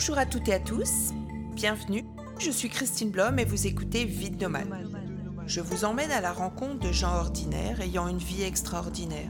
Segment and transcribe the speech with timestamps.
[0.00, 1.12] Bonjour à toutes et à tous,
[1.52, 2.06] bienvenue.
[2.38, 4.88] Je suis Christine Blom et vous écoutez Vide Nomade.
[5.46, 9.28] Je vous emmène à la rencontre de gens ordinaires ayant une vie extraordinaire.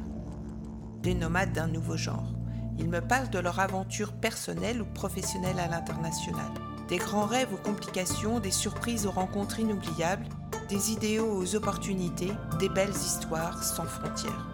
[1.03, 2.32] Des nomades d'un nouveau genre.
[2.79, 6.53] Ils me parlent de leur aventure personnelle ou professionnelle à l'international.
[6.89, 10.29] Des grands rêves aux complications, des surprises aux rencontres inoubliables,
[10.68, 12.30] des idéaux aux opportunités,
[12.61, 14.46] des belles histoires sans frontières.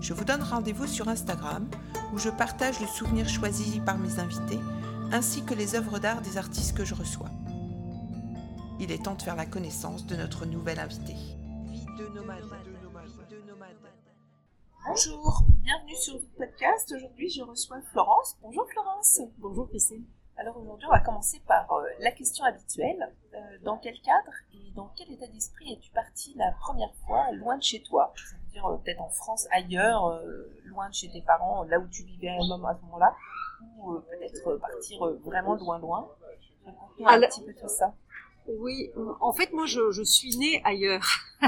[0.00, 1.64] Je vous donne rendez-vous sur Instagram
[2.12, 4.58] où je partage le souvenir choisi par mes invités
[5.12, 7.30] ainsi que les œuvres d'art des artistes que je reçois.
[8.80, 11.14] Il est temps de faire la connaissance de notre nouvel invité.
[11.14, 12.44] Vie de nomade.
[14.86, 16.92] Bonjour, bienvenue sur le podcast.
[16.94, 18.36] Aujourd'hui, je reçois Florence.
[18.40, 19.20] Bonjour Florence.
[19.38, 20.04] Bonjour Christine.
[20.36, 23.12] Alors aujourd'hui, on va commencer par euh, la question habituelle.
[23.34, 27.56] Euh, dans quel cadre et dans quel état d'esprit es-tu partie la première fois loin
[27.56, 28.12] de chez toi?
[28.16, 30.22] Ça veut dire euh, peut-être en France, ailleurs,
[30.64, 33.16] loin de chez tes parents, là où tu vivais à ce moment-là,
[33.60, 36.08] ou peut-être partir vraiment loin, loin.
[37.04, 37.94] Un petit peu tout ça.
[38.48, 38.90] Oui,
[39.20, 41.06] en fait, moi, je, je suis née ailleurs.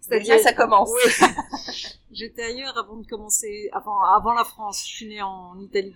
[0.00, 0.90] C'est-à-dire, ça commence.
[0.90, 1.26] Oui.
[2.12, 4.84] J'étais ailleurs avant de commencer, avant, avant la France.
[4.86, 5.94] Je suis née en Italie.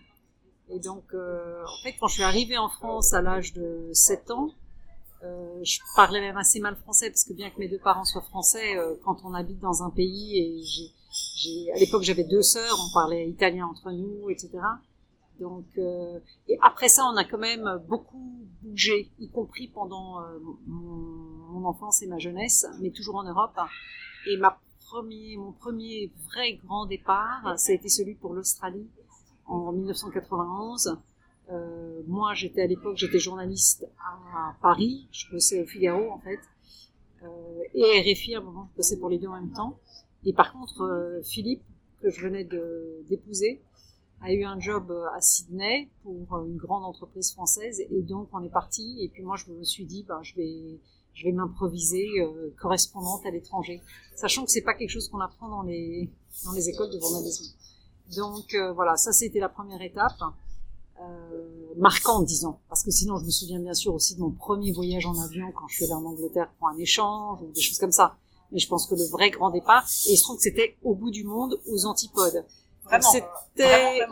[0.68, 4.32] Et donc, euh, en fait, quand je suis arrivée en France à l'âge de 7
[4.32, 4.50] ans,
[5.22, 8.22] euh, je parlais même assez mal français parce que bien que mes deux parents soient
[8.22, 10.92] français, euh, quand on habite dans un pays et
[11.36, 14.50] j'ai, à l'époque j'avais deux sœurs, on parlait italien entre nous, etc.
[15.40, 20.38] Donc, euh, et après ça, on a quand même beaucoup bougé, y compris pendant euh,
[20.66, 23.58] mon, enfance et ma jeunesse, mais toujours en Europe.
[24.28, 28.88] Et ma premier, mon premier vrai grand départ, ça a été celui pour l'Australie
[29.46, 30.98] en 1991.
[31.50, 36.40] Euh, moi, j'étais à l'époque, j'étais journaliste à Paris, je bossais au Figaro en fait,
[37.22, 39.78] euh, et RFI à un moment, je bossais pour les deux en même temps.
[40.24, 41.62] Et par contre, euh, Philippe,
[42.02, 42.44] que je venais
[43.08, 43.62] d'épouser,
[44.22, 48.50] a eu un job à Sydney pour une grande entreprise française, et donc on est
[48.50, 48.96] parti.
[49.00, 50.80] Et puis moi, je me suis dit, ben, je vais,
[51.16, 53.82] je vais m'improviser euh, correspondante à l'étranger,
[54.14, 56.10] sachant que c'est pas quelque chose qu'on apprend dans les
[56.44, 57.56] dans les écoles de journalisme.
[58.16, 60.20] Donc euh, voilà, ça c'était la première étape.
[61.00, 64.72] Euh, marquante, disons, parce que sinon je me souviens bien sûr aussi de mon premier
[64.72, 67.78] voyage en avion quand je suis allée en Angleterre pour un échange ou des choses
[67.78, 68.16] comme ça.
[68.52, 70.94] Mais je pense que le vrai grand départ, et il se trouve que c'était au
[70.94, 72.44] bout du monde, aux antipodes.
[72.86, 74.06] Vraiment, c'était,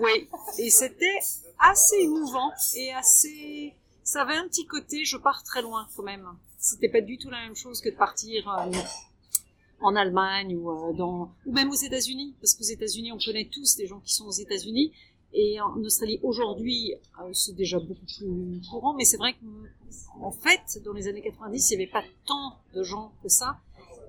[0.00, 0.28] oui,
[0.58, 1.18] et c'était
[1.58, 6.28] assez émouvant et assez, ça avait un petit côté, je pars très loin quand même.
[6.58, 8.70] C'était pas du tout la même chose que de partir euh,
[9.80, 13.76] en Allemagne ou euh, dans ou même aux États-Unis parce qu'aux États-Unis on connaît tous
[13.76, 14.92] des gens qui sont aux États-Unis.
[15.32, 20.82] Et en Australie aujourd'hui euh, c'est déjà beaucoup plus courant mais c'est vrai qu'en fait
[20.84, 23.58] dans les années 90 il n'y avait pas tant de gens que ça.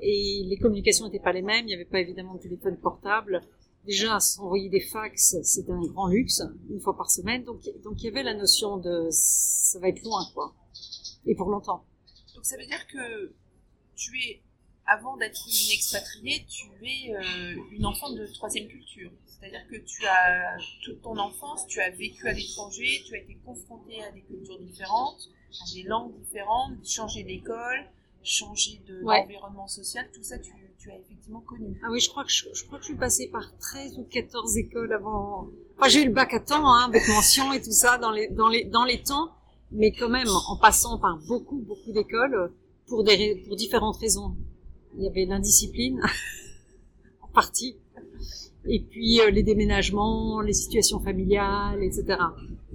[0.01, 3.41] Et les communications n'étaient pas les mêmes il n'y avait pas évidemment de téléphone portable
[3.85, 7.43] déjà s'envoyer des fax c'était un grand luxe une fois par semaine.
[7.43, 10.53] Donc donc il y avait la notion de ça va être loin quoi.
[11.25, 11.85] Et pour longtemps.
[12.35, 13.33] Donc ça veut dire que
[13.95, 14.41] tu es
[14.85, 19.11] avant d'être une expatriée, tu es euh, une enfant de troisième culture.
[19.27, 23.35] C'est-à-dire que tu as toute ton enfance, tu as vécu à l'étranger, tu as été
[23.45, 25.29] confrontée à des cultures différentes,
[25.61, 27.85] à des langues différentes, changé d'école,
[28.23, 30.51] changé d'environnement social, tout ça tu,
[30.87, 31.79] as effectivement connu.
[31.83, 34.57] Ah oui, je crois que je, crois que je suis passée par 13 ou 14
[34.57, 35.49] écoles avant.
[35.77, 38.29] Enfin, j'ai eu le bac à temps, hein, avec mention et tout ça dans les
[38.29, 39.31] dans les dans les temps,
[39.71, 42.53] mais quand même en passant par beaucoup beaucoup d'écoles
[42.87, 44.35] pour des pour différentes raisons
[44.95, 46.01] il y avait l'indiscipline
[47.21, 47.77] en partie,
[48.65, 52.17] et puis euh, les déménagements, les situations familiales, etc.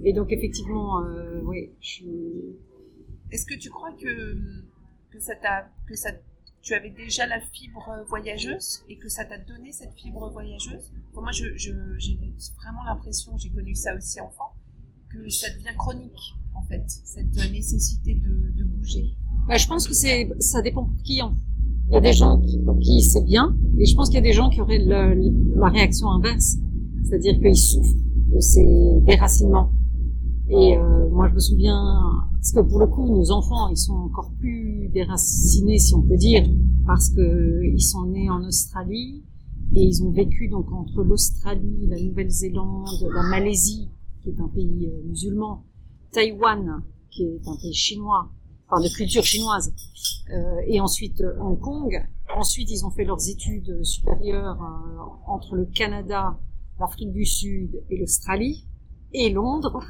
[0.03, 2.03] Et donc effectivement, euh, oui, je
[3.31, 4.35] Est-ce que tu crois que
[5.11, 6.11] que ça t'a que ça
[6.65, 11.21] tu avais déjà la fibre voyageuse et que ça t'a donné cette fibre voyageuse Pour
[11.21, 14.51] moi, j'ai vraiment l'impression, j'ai connu ça aussi enfant,
[15.09, 19.13] que ça devient chronique en fait, cette nécessité de, bouger.
[19.47, 21.21] Bah, je pense que ça dépend pour qui.
[21.21, 21.35] En
[21.87, 24.19] il y a des gens qui, pour qui c'est bien, et je pense qu'il y
[24.19, 26.55] a des gens qui auraient la réaction inverse,
[27.03, 27.93] c'est-à-dire qu'ils souffrent
[28.33, 28.65] de ces
[29.01, 29.71] déracinements.
[30.47, 33.95] Et euh, moi, je me souviens, parce que pour le coup, nos enfants, ils sont
[33.95, 36.47] encore plus déracinés, si on peut dire,
[36.85, 39.23] parce que ils sont nés en Australie
[39.73, 43.89] et ils ont vécu donc entre l'Australie, la Nouvelle-Zélande, la Malaisie,
[44.21, 45.65] qui est un pays euh, musulman,
[46.11, 48.29] Taïwan, qui est un pays chinois,
[48.67, 49.73] enfin de culture chinoise,
[50.33, 52.07] euh, et ensuite euh, Hong Kong.
[52.35, 56.37] Ensuite, ils ont fait leurs études supérieures euh, entre le Canada,
[56.79, 58.67] l'Afrique du Sud et l'Australie,
[59.13, 59.81] et Londres.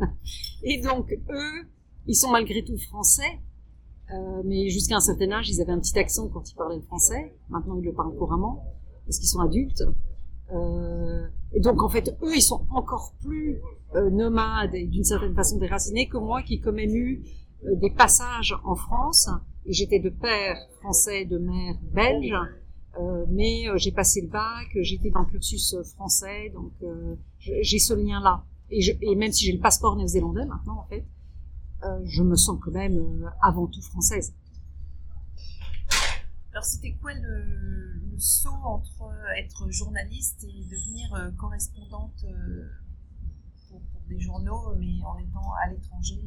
[0.62, 1.68] et donc, eux,
[2.06, 3.40] ils sont malgré tout français,
[4.12, 6.82] euh, mais jusqu'à un certain âge, ils avaient un petit accent quand ils parlaient le
[6.82, 7.34] français.
[7.48, 8.64] Maintenant, ils le parlent couramment,
[9.04, 9.84] parce qu'ils sont adultes.
[11.52, 13.60] et donc en fait, eux, ils sont encore plus
[14.12, 17.22] nomades et d'une certaine façon déracinés que moi, qui quand même eu
[17.62, 19.28] des passages en France.
[19.66, 22.34] J'étais de père français, de mère belge.
[23.00, 27.94] Euh, mais j'ai passé le bac, j'étais dans le cursus français, donc euh, j'ai ce
[27.94, 28.44] lien-là.
[28.70, 31.04] Et, et, même si j'ai le passeport néo-zélandais maintenant, en fait,
[31.84, 34.34] euh, je me sens quand même euh, avant tout française.
[36.52, 37.44] Alors c'était quoi le,
[38.10, 42.24] le, saut entre être journaliste et devenir euh, correspondante
[43.68, 46.20] pour, pour, des journaux, mais en étant à l'étranger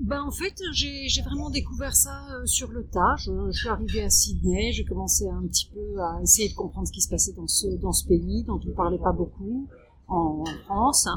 [0.00, 3.16] ben, en fait, j'ai vraiment découvert ça sur le tas.
[3.16, 6.86] Je, je suis arrivée à Sydney, j'ai commencé un petit peu à essayer de comprendre
[6.86, 9.68] ce qui se passait dans ce, dans ce pays dont on ne parlait pas beaucoup
[10.08, 11.08] en France.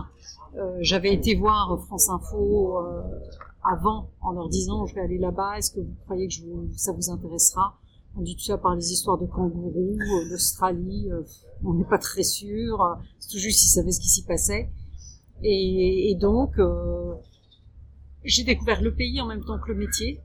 [0.56, 3.02] Euh, J'avais été voir France Info euh,
[3.64, 6.34] avant en leur disant je vais aller là-bas, est-ce que vous croyez que
[6.76, 7.78] ça vous intéressera?
[8.18, 11.22] On dit tout ça par les histoires de kangourous, euh, l'Australie, euh,
[11.64, 14.70] on n'est pas très sûr, c'est tout juste s'ils savaient ce qui s'y passait.
[15.44, 16.52] Et, donc,
[18.24, 20.22] j'ai découvert le pays en même temps que le métier.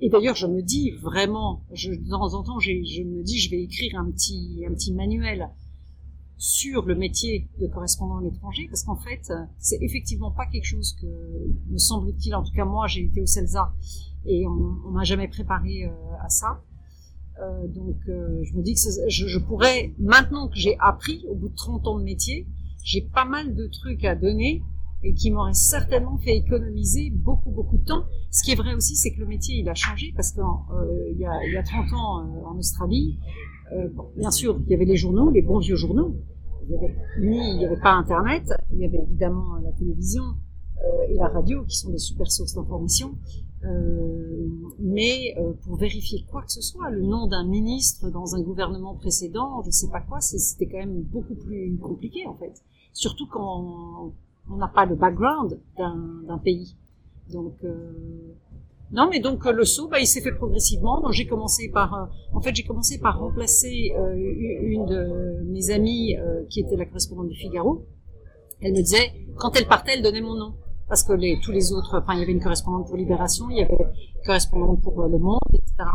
[0.00, 3.62] Et d'ailleurs, je me dis vraiment, de temps en temps, je me dis, je vais
[3.62, 5.48] écrire un petit, un petit manuel
[6.38, 10.96] sur le métier de correspondant à l'étranger, parce qu'en fait, c'est effectivement pas quelque chose
[11.00, 11.06] que,
[11.70, 13.72] me semble-t-il, en tout cas moi, j'ai été au CELSA
[14.26, 15.90] et on, m'a jamais préparé euh,
[16.22, 16.60] à ça.
[17.40, 21.48] Euh, donc, euh, je me dis que je, pourrais, maintenant que j'ai appris, au bout
[21.48, 22.46] de 30 ans de métier,
[22.82, 24.62] j'ai pas mal de trucs à donner
[25.02, 28.06] et qui m'auraient certainement fait économiser beaucoup, beaucoup de temps.
[28.30, 31.12] Ce qui est vrai aussi, c'est que le métier, il a changé parce qu'il euh,
[31.18, 33.18] y, a, y a 30 ans en Australie,
[33.72, 36.14] euh, bien sûr, il y avait les journaux, les bons vieux journaux.
[36.68, 40.22] Il n'y avait pas Internet, il y avait évidemment la télévision
[40.84, 43.14] euh, et la radio qui sont des super sources d'information.
[43.64, 44.46] Euh,
[44.78, 48.94] mais euh, pour vérifier quoi que ce soit, le nom d'un ministre dans un gouvernement
[48.94, 52.62] précédent, je ne sais pas quoi, c'était quand même beaucoup plus compliqué en fait.
[52.92, 54.12] Surtout quand
[54.50, 56.76] on n'a pas le background d'un pays.
[57.32, 57.92] Donc euh,
[58.92, 61.00] non, mais donc euh, le saut, bah, il s'est fait progressivement.
[61.00, 65.70] Donc j'ai commencé par, euh, en fait, j'ai commencé par remplacer euh, une de mes
[65.70, 66.16] amies
[66.50, 67.84] qui était la correspondante du Figaro.
[68.60, 70.54] Elle me disait, quand elle partait, elle donnait mon nom,
[70.88, 73.58] parce que les, tous les autres, enfin, il y avait une correspondante pour Libération, il
[73.58, 75.90] y avait une correspondante pour Le Monde, etc.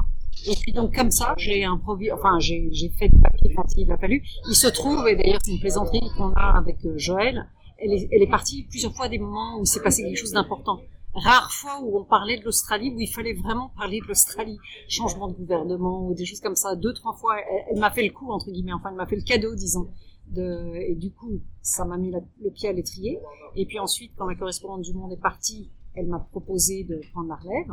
[0.47, 3.97] Et puis donc comme ça, j'ai improvisé, enfin j'ai fait du papier quand il a
[3.97, 4.23] fallu.
[4.49, 7.47] Il se trouve, et d'ailleurs c'est une plaisanterie qu'on a avec Joël,
[7.77, 10.79] elle est, elle est partie plusieurs fois des moments où s'est passé quelque chose d'important
[11.13, 15.27] rares fois où on parlait de l'Australie, où il fallait vraiment parler de l'Australie, changement
[15.27, 16.75] de gouvernement ou des choses comme ça.
[16.75, 17.35] Deux, trois fois,
[17.69, 19.89] elle, m'a fait le coup, entre guillemets, enfin, elle m'a fait le cadeau, disons.
[20.27, 23.19] De, et du coup, ça m'a mis le pied à l'étrier.
[23.55, 27.27] Et puis ensuite, quand la correspondante du Monde est partie, elle m'a proposé de prendre
[27.27, 27.71] la relève.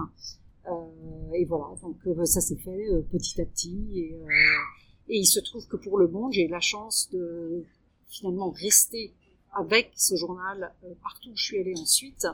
[0.67, 3.87] Euh, et voilà, donc euh, ça s'est fait euh, petit à petit.
[3.95, 4.27] Et, euh,
[5.09, 7.65] et il se trouve que pour le Monde, j'ai eu la chance de
[8.09, 9.15] finalement rester
[9.55, 12.27] avec ce journal partout où je suis allée ensuite.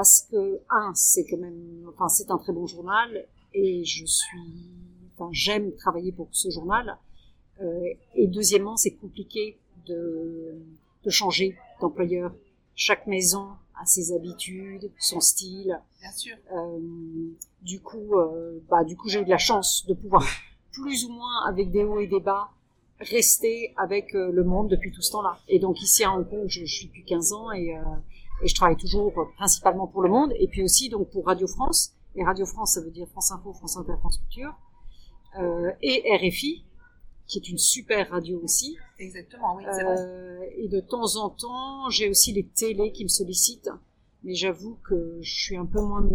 [0.00, 4.70] Parce que un, c'est quand même, enfin, c'est un très bon journal et je suis,
[5.12, 6.96] enfin, j'aime travailler pour ce journal.
[7.60, 10.58] Euh, et deuxièmement, c'est compliqué de,
[11.04, 12.32] de changer d'employeur.
[12.74, 15.78] Chaque maison a ses habitudes, son style.
[16.00, 16.36] Bien sûr.
[16.50, 16.78] Euh,
[17.60, 20.24] du coup, euh, bah, du coup, j'ai eu de la chance de pouvoir
[20.72, 22.48] plus ou moins avec des hauts et des bas
[23.00, 25.38] rester avec le monde depuis tout ce temps-là.
[25.48, 27.74] Et donc ici à Hong Kong, je, je suis depuis 15 ans et
[28.42, 31.94] et je travaille toujours principalement pour Le Monde et puis aussi donc pour Radio France.
[32.16, 34.54] Et Radio France, ça veut dire France Info, France Inter, France Culture.
[35.38, 36.64] Euh, et RFI,
[37.26, 38.76] qui est une super radio aussi.
[38.98, 40.40] Exactement, oui, c'est euh.
[40.56, 43.70] Et de temps en temps, j'ai aussi les télés qui me sollicitent.
[44.22, 46.06] Mais j'avoue que je suis un peu moins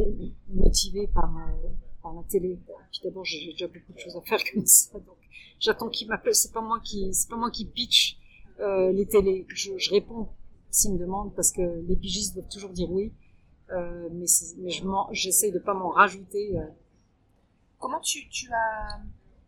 [0.50, 1.70] motivée par, euh,
[2.04, 2.60] par la télé.
[2.92, 5.00] Puis d'abord, j'ai déjà beaucoup de choses à faire comme ça.
[5.00, 5.18] Donc,
[5.60, 6.36] j'attends qu'ils m'appellent.
[6.36, 8.18] C'est pas moi qui, c'est pas moi qui pitch
[8.60, 9.46] euh, les télés.
[9.50, 10.30] Je, je réponds
[10.76, 13.14] s'ils me demandent, parce que les pigistes doivent toujours dire oui.
[13.72, 14.26] Euh, mais,
[14.58, 14.72] mais
[15.12, 16.58] j'essaie de pas m'en rajouter.
[16.58, 16.68] Euh.
[17.80, 19.02] Comment tu, tu as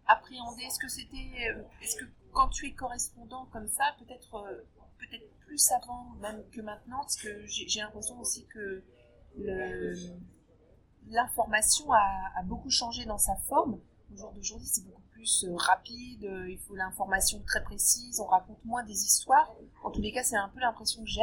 [0.08, 0.64] appréhendé?
[0.64, 4.64] Est-ce que c'était, euh, est-ce que quand tu es correspondant comme ça, peut-être euh,
[4.98, 8.84] peut-être plus avant même que maintenant, parce que j'ai l'impression aussi que
[11.10, 13.80] l'information a, a, beaucoup changé dans sa forme.
[14.12, 18.28] Au jour d'aujourd'hui, c'est beaucoup plus euh, rapide, euh, il faut l'information très précise, on
[18.28, 19.52] raconte moins des histoires.
[19.84, 21.22] En tous les cas, c'est un peu l'impression que j'ai.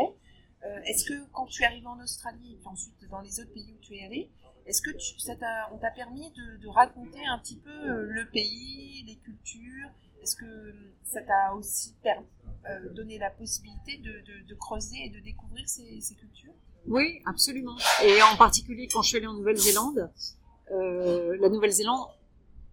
[0.65, 3.53] Euh, est-ce que quand tu es arrivé en Australie et puis ensuite dans les autres
[3.53, 4.31] pays où tu es allé,
[4.67, 5.35] est-ce que ça
[5.73, 9.91] on t'a permis de, raconter un petit peu le pays, les cultures?
[10.23, 10.75] Est-ce que
[11.05, 12.27] ça t'a aussi permis,
[12.71, 16.55] euh, donné la possibilité de, creuser et de découvrir ces, cultures?
[16.87, 17.77] Oui, absolument.
[18.03, 20.11] Et en particulier quand je suis allée en Nouvelle-Zélande,
[20.71, 22.09] la Nouvelle-Zélande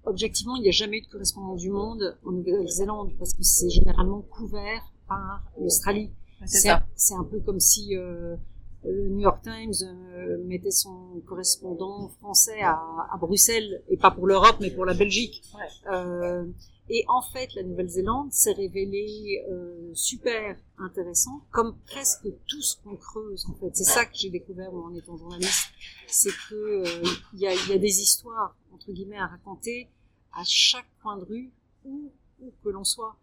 [0.05, 3.69] objectivement, il n'y a jamais eu de correspondant du monde en Nouvelle-Zélande parce que c'est
[3.69, 6.11] généralement couvert par l'Australie.
[6.45, 6.69] C'est
[7.13, 8.35] un peu comme si euh,
[8.83, 12.79] le New York Times euh, mettait son correspondant français à,
[13.11, 15.43] à, Bruxelles, et pas pour l'Europe, mais pour la Belgique.
[15.53, 15.93] Ouais.
[15.93, 16.45] Euh,
[16.93, 22.97] et en fait, la Nouvelle-Zélande s'est révélée euh, super intéressant, comme presque tout ce qu'on
[22.97, 23.45] creuse.
[23.49, 25.69] En fait, c'est ça que j'ai découvert en étant journaliste,
[26.07, 29.89] c'est que euh, il y, a, y, a, des histoires entre guillemets à raconter
[30.33, 31.53] à chaque coin de rue
[31.85, 33.15] où, où que l'on soit.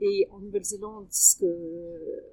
[0.00, 2.24] Et en Nouvelle-Zélande, ce que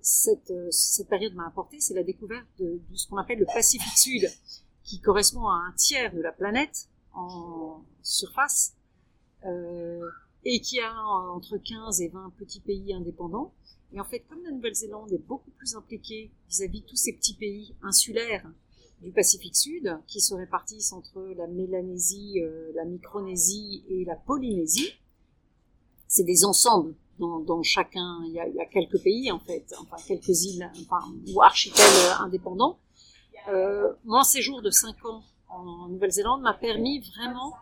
[0.00, 3.98] cette, cette période m'a apporté, c'est la découverte de, de ce qu'on appelle le Pacifique
[3.98, 4.30] Sud,
[4.84, 8.76] qui correspond à un tiers de la planète en surface,
[9.44, 10.08] euh,
[10.44, 13.52] et qui a entre 15 et 20 petits pays indépendants.
[13.92, 17.34] Et en fait, comme la Nouvelle-Zélande est beaucoup plus impliquée vis-à-vis de tous ces petits
[17.34, 18.46] pays insulaires
[19.02, 24.92] du Pacifique Sud, qui se répartissent entre la Mélanésie, euh, la Micronésie et la Polynésie,
[26.08, 29.74] c'est des ensembles dans, chacun, il y, a, il y, a, quelques pays en fait,
[29.80, 31.00] enfin quelques îles, enfin,
[31.34, 31.84] ou archipels
[32.20, 32.78] indépendants.
[33.48, 37.54] Euh, mon séjour de 5 ans en Nouvelle-Zélande m'a permis vraiment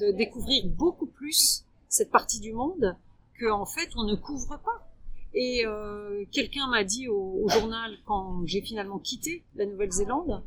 [0.00, 2.96] de découvrir beaucoup plus cette partie du monde
[3.38, 4.88] que en fait on ne couvre pas.
[5.34, 10.42] Et euh, quelqu'un m'a dit au, journal quand j'ai finalement quitté la Nouvelle-Zélande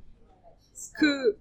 [0.99, 1.37] que,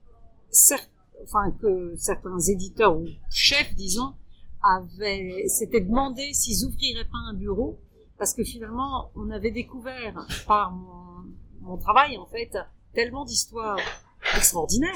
[0.50, 4.14] certains éditeurs ou chefs, disons,
[4.62, 7.78] avaient s'étaient demandé s'ils ouvriraient pas un bureau
[8.18, 12.56] parce que finalement on avait découvert par mon, travail en fait
[12.94, 13.78] tellement d'histoires
[14.36, 14.94] extraordinaires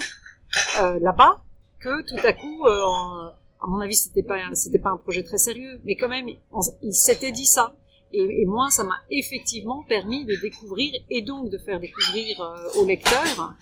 [0.80, 1.42] euh, là-bas
[1.80, 5.38] que tout à coup euh, à mon avis c'était pas c'était pas un projet très
[5.38, 7.74] sérieux mais quand même on, il s'était dit ça.
[8.12, 12.80] Et, et moi ça m'a effectivement permis de découvrir et donc de faire découvrir euh,
[12.80, 13.54] aux lecteurs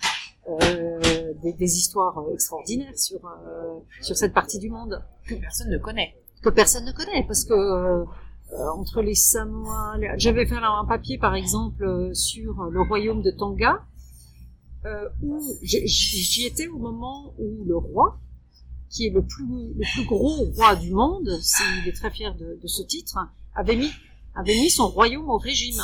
[0.49, 5.03] euh, des, des, histoires extraordinaires sur euh, sur cette partie du monde.
[5.27, 6.15] Que personne ne connaît.
[6.41, 8.05] Que personne ne connaît parce que euh,
[8.73, 13.83] entre les Samoa j'avais fait un papier par exemple sur le royaume de Tonga
[15.21, 18.17] où j'y étais au moment où le roi
[18.89, 21.29] qui est le plus le plus gros roi du monde
[21.81, 23.17] il est très fier de, de ce titre
[23.55, 23.91] avait mis
[24.35, 25.81] avait mis son royaume au régime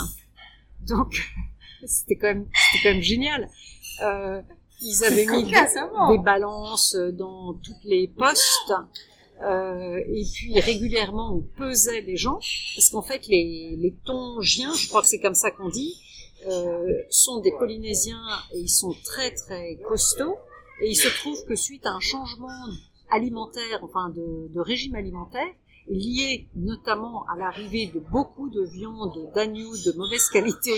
[0.81, 1.21] donc
[1.85, 2.47] c'était quand même
[2.81, 3.49] quand même génial
[4.01, 4.41] euh,
[4.83, 8.73] ils avaient mis des, des, balances dans toutes les postes.
[9.41, 12.39] Euh, et puis régulièrement on pesait les gens
[12.75, 15.95] parce qu'en fait les, les Tongiens, je crois que c'est comme ça qu'on dit,
[16.47, 20.37] euh, sont des Polynésiens et ils sont très très costauds
[20.81, 22.47] et il se trouve que suite à un changement
[23.13, 25.47] alimentaire, enfin de, de régime alimentaire,
[25.87, 30.71] lié notamment à l'arrivée de beaucoup de viande d'agneau de mauvaise qualité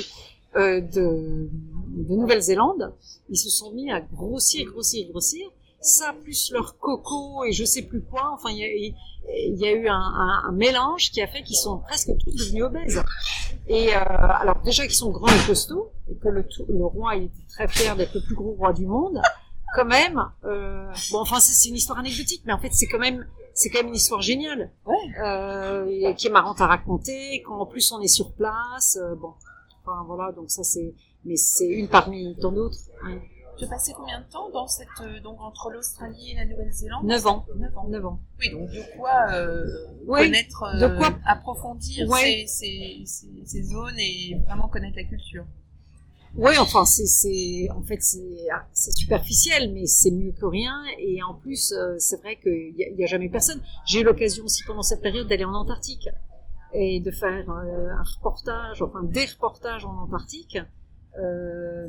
[0.56, 2.94] euh, de, de Nouvelle-Zélande,
[3.30, 5.48] ils se sont mis à grossir, grossir, grossir.
[5.82, 8.32] Ça plus leur coco et je sais plus quoi.
[8.34, 8.96] Enfin, il y
[9.28, 13.02] y a eu un, un, mélange qui a fait qu'ils sont presque tous devenus obèses.
[13.68, 17.32] Et euh, alors déjà qu'ils sont grands et costauds et que le, le roi était
[17.50, 19.22] très fier d'être le plus gros roi du monde.
[19.76, 23.26] Quand même, euh, bon, enfin c'est une histoire anecdotique, mais en fait c'est quand même
[23.54, 24.96] c'est quand même une histoire géniale, ouais.
[25.22, 27.42] euh, qui est marrante à raconter.
[27.46, 29.34] Quand en plus on est sur place, euh, bon,
[29.82, 32.80] enfin voilà, donc ça c'est mais c'est une parmi tant d'autres.
[33.04, 33.20] Hein.
[33.58, 37.06] Tu as passé combien de temps dans cette euh, donc entre l'Australie et la Nouvelle-Zélande?
[37.06, 37.46] Neuf ans.
[37.56, 37.88] Neuf ans.
[37.88, 38.20] Neuf ans.
[38.40, 39.66] Oui, donc de quoi euh,
[40.08, 42.46] oui, connaître, euh, de quoi approfondir ouais.
[42.48, 45.46] ces, ces, ces, ces, zones et vraiment connaître la culture?
[46.38, 50.84] Oui, enfin c'est en fait c'est ah, c'est superficiel, mais c'est mieux que rien.
[51.00, 53.62] Et en plus, euh, c'est vrai qu'il y, a, jamais personne.
[53.86, 56.10] J'ai eu l'occasion aussi pendant cette période d'aller en Antarctique
[56.74, 60.58] et de faire euh, un reportage, enfin des reportages en Antarctique.
[61.18, 61.88] Euh,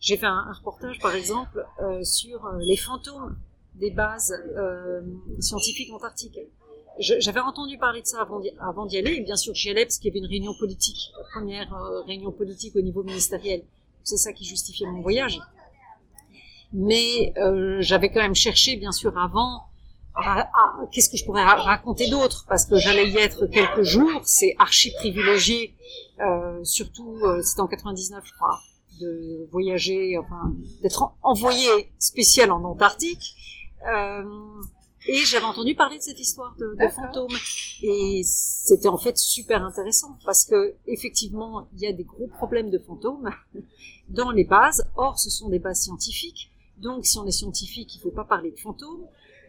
[0.00, 1.66] j'ai fait un, reportage, par exemple,
[2.02, 3.36] sur les fantômes
[3.74, 4.32] des bases
[5.40, 6.38] scientifiques antarctiques.
[6.98, 10.08] J'avais entendu parler de ça avant d'y, aller, et bien sûr j'y allais parce qu'il
[10.08, 13.62] y avait une réunion politique, la première euh, réunion politique au niveau ministériel.
[14.04, 15.40] C'est ça qui justifiait mon voyage.
[16.72, 17.32] Mais
[17.80, 19.62] j'avais quand même cherché, bien sûr, avant
[20.92, 22.44] qu'est-ce que je pourrais ra raconter d'autre?
[22.48, 25.74] Parce que j'allais y être quelques jours c'est archi privilégié
[26.20, 28.60] euh, surtout euh, c'était en 99 je crois
[29.00, 33.34] de voyager enfin d'être envoyé spécial en Antarctique
[33.88, 34.22] euh,
[35.06, 37.36] et j'avais entendu parler de cette histoire de, de fantômes.
[37.82, 42.70] Et c'était en fait super intéressant parce que effectivement il y a des gros problèmes
[42.70, 43.30] de fantômes
[44.08, 44.84] dans les bases.
[44.96, 46.50] Or ce sont des bases scientifiques.
[46.78, 49.06] Donc si on est scientifique il faut pas parler de fantômes.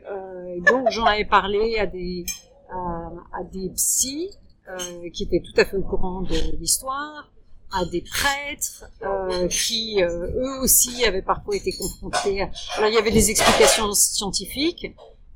[0.10, 2.26] Euh, donc j'en avais parlé à des
[2.70, 4.32] à, à des psys
[4.68, 7.32] euh, qui étaient tout à fait au courant de l'histoire,
[7.72, 12.42] à des prêtres euh, qui eux aussi avaient parfois été confrontés.
[12.42, 12.52] À...
[12.78, 14.88] Alors il y avait des explications scientifiques,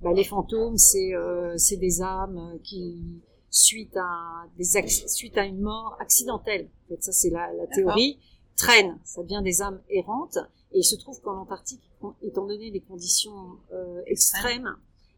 [0.02, 4.64] bah, les fantômes, c'est euh, des âmes qui suite à des
[5.08, 6.70] suite à une mort accidentelle.
[6.86, 8.20] En fait, ça c'est la, la théorie
[8.56, 9.00] traînent.
[9.04, 10.38] Ça devient des âmes errantes.
[10.72, 11.82] Et il se trouve qu'en Antarctique,
[12.22, 14.76] étant donné les conditions euh, extrêmes,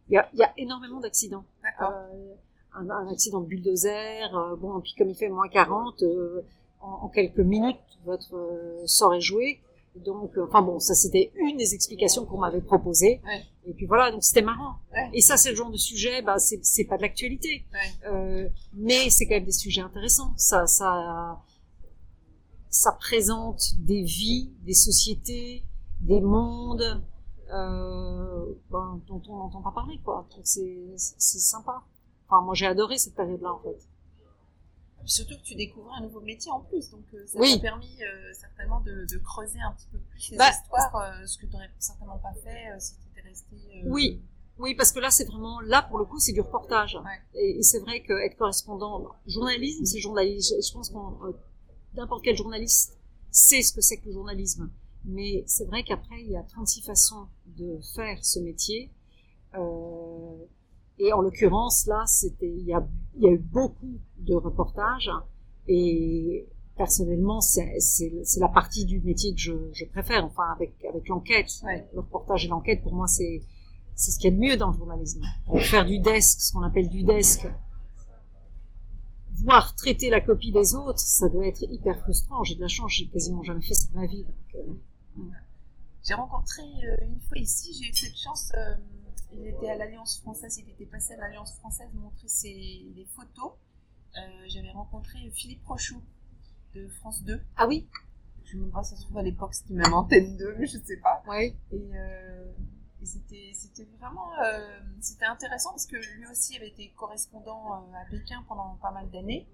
[0.09, 1.43] il y a, y a, énormément d'accidents.
[1.81, 2.33] Euh,
[2.73, 6.41] un, un, accident de bulldozer, euh, bon, et puis comme il fait moins 40, euh,
[6.79, 9.59] en, en, quelques minutes, votre euh, sort est joué.
[9.95, 13.21] Donc, euh, enfin bon, ça c'était une des explications qu'on m'avait proposées.
[13.25, 13.43] Ouais.
[13.65, 14.75] Et puis voilà, donc c'était marrant.
[14.93, 15.09] Ouais.
[15.13, 18.51] Et ça, c'est le genre de sujet, bah, c'est pas de l'actualité, ouais.
[18.73, 20.33] mais c'est quand même des sujets intéressants.
[20.37, 21.41] Ça, ça,
[22.69, 25.63] ça présente des vies, des sociétés,
[25.99, 27.03] des mondes
[27.53, 30.25] euh, ben, dont on n'entend pas parler, quoi.
[30.31, 31.83] Donc c'est sympa.
[32.27, 33.77] Enfin, moi j'ai adoré cette période-là, en fait.
[35.05, 37.55] Surtout que tu découvres un nouveau métier en plus, donc euh, ça oui.
[37.55, 41.25] t'a permis euh, certainement de, de, creuser un petit peu plus les bah, histoires, euh,
[41.25, 43.55] ce que tu n'aurais certainement pas fait si tu étais resté.
[43.85, 44.21] Oui,
[44.57, 46.99] oui, parce que là, c'est vraiment, là, pour le coup, c'est du reportage.
[47.03, 47.19] Ouais.
[47.33, 50.55] Et, et c'est vrai qu'être correspondant, journalisme, c'est journalisme.
[50.61, 51.33] Je pense qu'on
[51.95, 52.97] n'importe quel journaliste
[53.31, 54.69] sait ce que c'est que le journalisme.
[55.05, 58.91] Mais c'est vrai qu'après, il y a 36 façons de faire ce métier.
[59.55, 60.10] Euh,
[61.03, 65.09] et en l'occurrence, là, c'était, il y a, il y a eu beaucoup de reportages.
[65.67, 70.25] Et personnellement, c'est, c'est, c'est la partie du métier que je, je préfère.
[70.25, 71.51] Enfin, avec, avec l'enquête.
[71.63, 71.87] Ouais.
[71.93, 73.41] Le reportage et l'enquête, pour moi, c'est,
[73.95, 75.21] c'est ce qu'il y a de mieux dans le journalisme.
[75.61, 77.47] Faire du desk, ce qu'on appelle du desk,
[79.43, 82.43] voir traiter la copie des autres, ça doit être hyper frustrant.
[82.43, 84.23] J'ai de la chance, j'ai quasiment jamais fait ça de ma vie.
[84.23, 85.21] Donc, euh,
[86.03, 88.51] J'ai rencontré euh, une fois ici, j'ai eu cette chance.
[88.55, 88.75] Euh,
[89.33, 92.85] il était à l'Alliance française, il était passé à l'Alliance française montrer ses
[93.15, 93.53] photos.
[94.17, 96.01] Euh, J'avais rencontré Philippe Rochot
[96.75, 97.41] de France 2.
[97.57, 97.87] Ah oui.
[98.43, 100.77] Je me demande si ça se trouve à l'époque c'était même Antenne 2, mais je
[100.79, 101.23] sais pas.
[101.27, 101.55] Oui.
[101.71, 101.89] Et
[103.31, 108.05] et c'était vraiment euh, c'était intéressant parce que lui aussi avait été correspondant euh, à
[108.09, 109.47] Pékin pendant pas mal d'années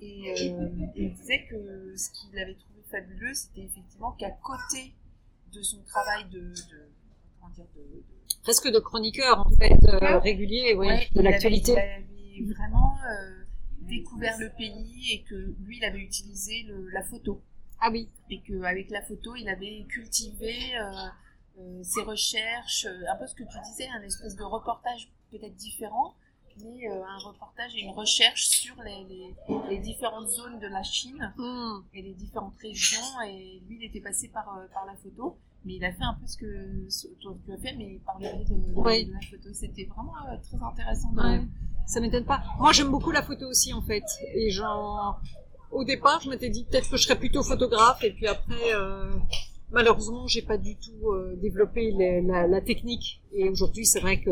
[0.00, 4.94] et euh, il disait que ce qu'il avait trouvé fabuleux c'était effectivement qu'à côté
[5.52, 6.88] de son travail de, de
[7.40, 8.04] comment dire de, de,
[8.42, 11.72] presque de chroniqueur en fait euh, régulier oui, ouais, de l'actualité.
[11.72, 13.44] il, avait vraiment euh,
[13.82, 17.42] découvert le pays et que lui il avait utilisé le, la photo.
[17.80, 18.08] Ah oui.
[18.30, 23.58] Et qu'avec la photo il avait cultivé euh, ses recherches, un peu ce que tu
[23.64, 26.14] disais, un espèce de reportage peut-être différent,
[26.62, 29.34] mais un reportage et une recherche sur les, les,
[29.70, 31.80] les différentes zones de la Chine mm.
[31.94, 33.20] et les différentes régions.
[33.26, 36.26] Et lui, il était passé par, par la photo, mais il a fait un peu
[36.26, 39.06] ce que toi tu as fait, mais par le biais de, de, oui.
[39.06, 39.48] de, la photo.
[39.52, 41.12] C'était vraiment euh, très intéressant.
[41.12, 41.20] De...
[41.20, 41.42] Ouais.
[41.86, 42.42] Ça m'étonne pas.
[42.58, 44.04] Moi, j'aime beaucoup la photo aussi, en fait.
[44.34, 45.20] Et genre,
[45.70, 48.74] au départ, je m'étais dit peut-être que je serais plutôt photographe, et puis après.
[48.74, 49.10] Euh
[49.70, 53.20] malheureusement, j'ai pas du tout euh, développé les, la, la, technique.
[53.32, 54.30] Et aujourd'hui, c'est vrai que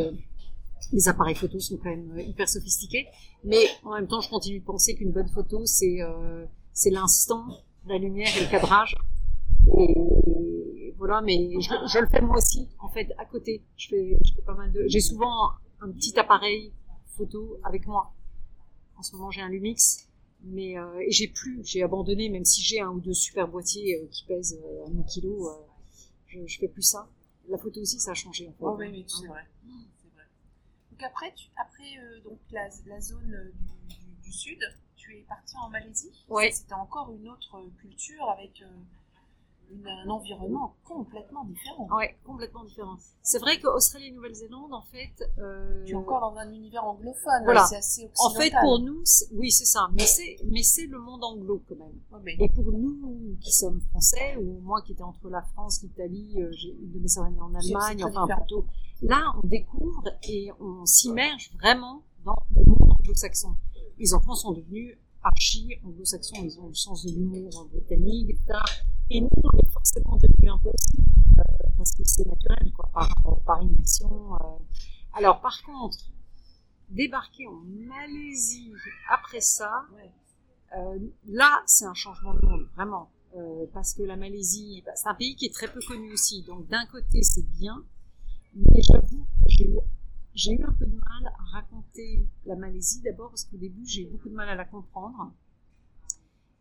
[0.92, 3.08] les appareils photo sont quand même euh, hyper sophistiqués.
[3.42, 5.98] Mais en même temps, je continue de penser qu'une bonne photo, c'est
[6.72, 7.44] c'est l'instant,
[7.86, 8.94] la lumière et le cadrage.
[9.78, 9.94] Et
[11.02, 13.64] voilà, mais je, je, le fais moi aussi, en fait, à côté.
[13.76, 14.84] Je fais, je fais pas mal de.
[14.86, 16.72] J'ai souvent un petit appareil
[17.16, 18.12] photo avec moi.
[18.96, 20.08] En ce moment, j'ai un Lumix
[20.44, 24.08] mais euh, j'ai plus, j'ai abandonné, même si j'ai un ou deux super boîtiers euh,
[24.08, 25.54] qui pèsent euh, un kilo, euh,
[26.26, 27.08] je, je fais plus ça.
[27.48, 28.48] La photo aussi, ça a changé.
[28.48, 28.56] En fait.
[28.60, 29.42] Oh, oui, oui, c'est vrai.
[30.90, 33.52] Donc après, tu, après donc la, la zone
[33.88, 34.60] du, du, du, sud,
[34.96, 36.24] tu es parti en Malaisie?
[36.28, 36.50] Ouais.
[36.52, 38.62] C'était encore une autre culture avec
[39.72, 41.88] une, un environnement complètement différent.
[41.96, 42.96] Ouais, complètement différent.
[43.22, 45.84] C'est vrai qu'Australie et Nouvelle-Zélande, en fait, euh...
[45.84, 47.44] tu es encore dans un univers anglophone.
[47.44, 47.64] Voilà.
[47.64, 49.88] C'est assez En fait, pour nous, oui, c'est ça.
[49.92, 52.00] Mais c'est, mais c'est le monde anglo quand même.
[52.12, 52.36] Ouais, mais...
[52.38, 56.50] Et pour nous qui sommes français, ou moi qui étais entre la France, l'Italie, euh,
[56.52, 58.26] j'ai une de mes sœurs en Allemagne, enfin différent.
[58.26, 58.66] plutôt.
[59.02, 63.56] Là, on découvre et on s'immerge vraiment dans le monde anglo-saxon.
[63.98, 68.58] Les enfants sont devenus archi anglo-saxons, ils ont le sens de l'humour britannique, etc.
[69.14, 71.04] Et nous, on est forcément devenu un peu aussi,
[71.38, 71.42] euh,
[71.76, 74.34] parce que c'est naturel, quoi, par, par immersion.
[74.36, 74.38] Euh.
[75.12, 75.98] Alors, par contre,
[76.88, 78.72] débarquer en Malaisie
[79.10, 80.10] après ça, ouais.
[80.78, 83.10] euh, là, c'est un changement de monde, vraiment.
[83.36, 86.42] Euh, parce que la Malaisie, bah, c'est un pays qui est très peu connu aussi.
[86.44, 87.84] Donc, d'un côté, c'est bien,
[88.54, 89.76] mais j'avoue que j'ai eu
[90.34, 94.04] j'ai eu un peu de mal à raconter la Malaisie d'abord parce qu'au début j'ai
[94.04, 95.30] eu beaucoup de mal à la comprendre.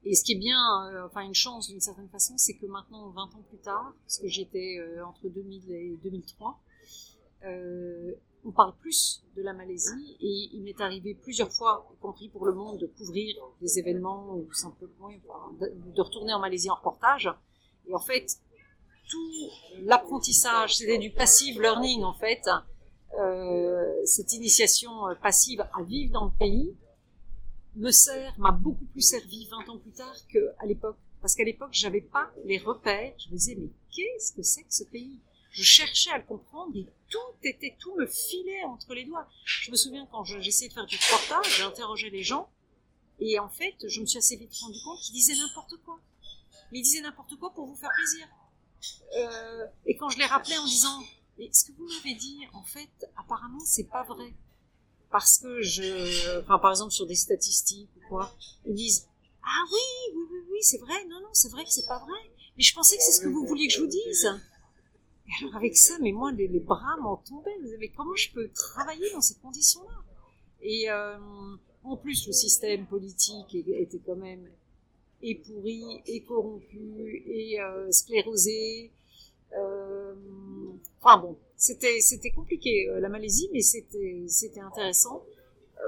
[0.03, 3.09] Et ce qui est bien, euh, enfin une chance d'une certaine façon, c'est que maintenant,
[3.09, 6.59] 20 ans plus tard, parce que j'étais euh, entre 2000 et 2003,
[7.45, 12.29] euh, on parle plus de la Malaisie et il m'est arrivé plusieurs fois, y compris
[12.29, 15.09] pour le monde, de couvrir des événements ou simplement
[15.59, 17.29] de, de, retourner en Malaisie en reportage.
[17.87, 18.39] Et en fait,
[19.07, 19.49] tout
[19.83, 22.49] l'apprentissage, c'était du passive learning en fait.
[23.19, 26.75] euh, cette initiation passive à vivre dans le pays
[27.75, 30.97] me sert, m'a beaucoup plus servi 20 ans plus tard qu'à l'époque.
[31.21, 33.13] Parce qu'à l'époque, j'avais pas les repères.
[33.19, 35.19] Je me disais, mais qu'est-ce que c'est que ce pays?
[35.51, 39.27] Je cherchais à le comprendre et tout était, tout me filait entre les doigts.
[39.45, 42.49] Je me souviens quand j'essayais de faire du reportage, j'interrogeais les gens
[43.21, 45.99] et en fait, je me suis assez vite rendu compte qu'ils disaient n'importe quoi.
[46.71, 48.27] Mais ils disaient n'importe quoi pour vous faire plaisir.
[49.15, 50.99] Euh, et quand je les rappelais en disant,
[51.37, 54.33] ce que vous m'avez dit, en fait, apparemment, c'est pas vrai.
[55.11, 58.33] Parce que je, enfin, par exemple, sur des statistiques ou quoi,
[58.65, 59.07] ils disent,
[59.43, 62.19] ah oui, oui, oui, oui, c'est vrai, non, non, c'est vrai que c'est pas vrai.
[62.57, 64.25] Mais je pensais que c'est ce que vous vouliez que je vous dise.
[65.27, 67.57] Et alors, avec ça, mais moi, les, bras m'en tombaient.
[67.79, 69.97] Mais comment je peux travailler dans ces conditions-là?
[70.61, 71.17] Et, euh,
[71.83, 74.47] en plus, le système politique était quand même
[75.45, 78.91] pourri, et corrompu, et euh, sclérosé.
[79.57, 80.13] Euh,
[81.01, 85.23] enfin bon, c'était c'était compliqué euh, la Malaisie, mais c'était c'était intéressant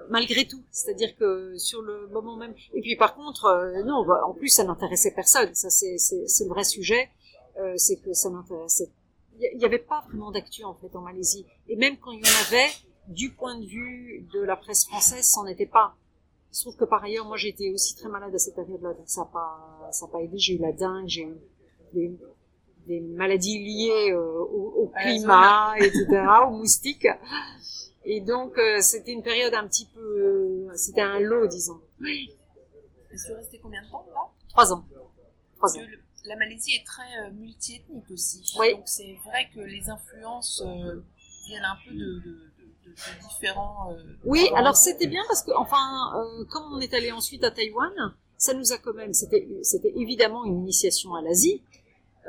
[0.10, 0.63] malgré tout.
[0.71, 2.56] C'est-à-dire que sur le moment même.
[2.73, 5.54] Et puis par contre, non, bah, en plus ça n'intéressait personne.
[5.54, 7.10] Ça c'est le vrai sujet,
[7.76, 8.89] c'est que ça n'intéressait.
[9.39, 11.45] Il n'y avait pas vraiment d'actu en fait en Malaisie.
[11.67, 12.71] Et même quand il y en avait,
[13.08, 15.95] du point de vue de la presse française, c'en était pas.
[16.52, 19.10] Il se trouve que par ailleurs, moi été aussi très malade à cette période-là, donc
[19.10, 20.38] ça n'a pas, ça pas aidé.
[20.38, 21.36] J'ai eu la dingue,
[22.87, 26.05] des maladies liées euh, au, au climat, etc.,
[26.47, 27.07] aux moustiques.
[28.05, 31.79] Et donc euh, c'était une période un petit peu, euh, c'était un lot, disons.
[32.01, 32.29] Oui.
[33.11, 34.21] Et tu resté combien de temps là?
[34.49, 34.85] Trois ans.
[35.57, 35.81] Trois ans.
[36.25, 38.43] la Malaisie est très multiethnique aussi.
[38.59, 38.73] Oui.
[38.73, 40.63] Donc c'est vrai que les influences
[41.47, 42.21] viennent un peu de,
[42.85, 43.91] de différents.
[43.91, 47.51] Euh, oui, alors c'était bien parce que, enfin, euh, comme on est allé ensuite à
[47.51, 47.91] Taïwan,
[48.37, 51.61] ça nous a quand même, c'était, c'était évidemment une initiation à l'Asie.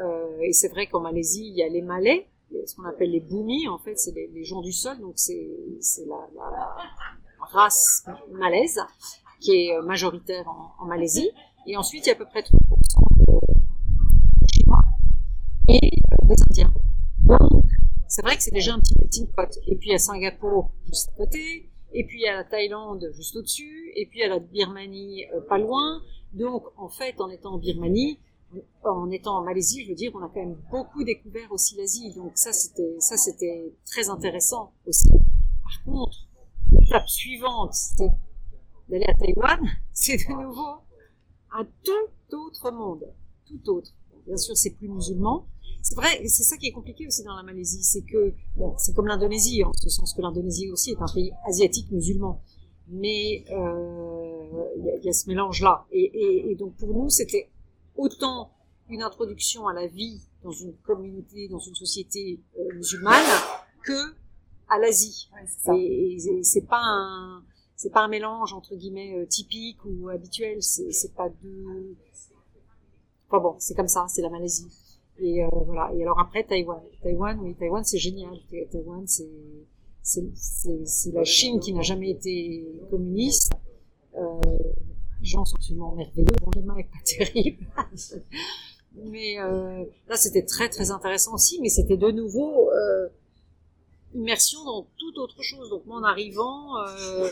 [0.03, 2.29] Euh, et c'est vrai qu'en Malaisie, il y a les Malais,
[2.67, 5.49] ce qu'on appelle les Bumi, en fait, c'est les, gens du sol, donc c'est,
[6.07, 6.77] la,
[7.41, 8.81] race malaise
[9.41, 10.45] qui est majoritaire
[10.79, 11.31] en, Malaisie.
[11.67, 12.51] Et ensuite, il y a à peu près 30%
[13.21, 13.41] de
[14.53, 14.85] Chinois
[15.69, 15.91] et
[16.27, 16.73] des Indiens.
[18.09, 19.59] C'est vrai que c'est déjà un petit melting pot.
[19.67, 24.07] Et puis a Singapour juste à côté, et puis a la Thaïlande juste au-dessus, et
[24.07, 26.01] puis a la Birmanie euh, pas loin.
[26.33, 28.21] Donc en fait, en étant en Birmanie,
[28.85, 32.13] en étant en Malaisie, je veux dire, on a quand même beaucoup découvert aussi l'Asie.
[32.15, 35.09] Donc ça, c'était ça, c'était très intéressant aussi.
[35.63, 36.17] Par contre,
[36.71, 38.11] l'étape suivante, c'est
[38.89, 39.61] d'aller à Taïwan.
[39.93, 40.83] C'est de nouveau
[41.53, 43.05] un tout autre monde,
[43.47, 43.91] tout autre.
[44.27, 45.47] Bien sûr, c'est plus musulman,
[45.85, 48.95] c'est vrai, c'est ça qui est compliqué aussi dans la Malaisie, c'est que bon, c'est
[48.95, 52.41] comme l'Indonésie, en ce sens que l'Indonésie aussi est un pays asiatique musulman,
[52.89, 55.85] mais euh, il y, y, a ce mélange-là.
[55.93, 57.51] Et, et, et, donc pour nous, c'était
[57.97, 58.53] autant
[58.89, 63.25] une introduction à la vie dans une communauté, dans une société euh, musulmane,
[63.83, 64.15] que
[64.69, 65.31] à l'Asie.
[65.67, 67.43] Ouais, et, et c'est pas un
[67.77, 70.63] c'est pas un mélange entre guillemets euh, typique ou habituel.
[70.63, 71.97] C'est pas deux.
[73.29, 74.69] Enfin bon, c'est comme ça, c'est la Malaisie.
[75.19, 75.93] Et euh, voilà.
[75.95, 76.81] Et alors après Taïwan.
[77.03, 78.39] Taïwan, oui, Taïwan, c'est génial.
[78.71, 79.29] Taïwan, c'est
[80.03, 83.53] c'est la Chine qui n'a jamais été communiste.
[84.17, 84.41] Euh,
[85.25, 86.27] gens sont absolument merveilleux.
[86.41, 87.67] Bon, le est pas terrible.
[88.95, 91.61] mais euh, là, c'était très très intéressant aussi.
[91.61, 93.09] Mais c'était de nouveau euh,
[94.15, 95.71] immersion dans toute autre chose.
[95.71, 97.31] Donc moi, en arrivant, euh,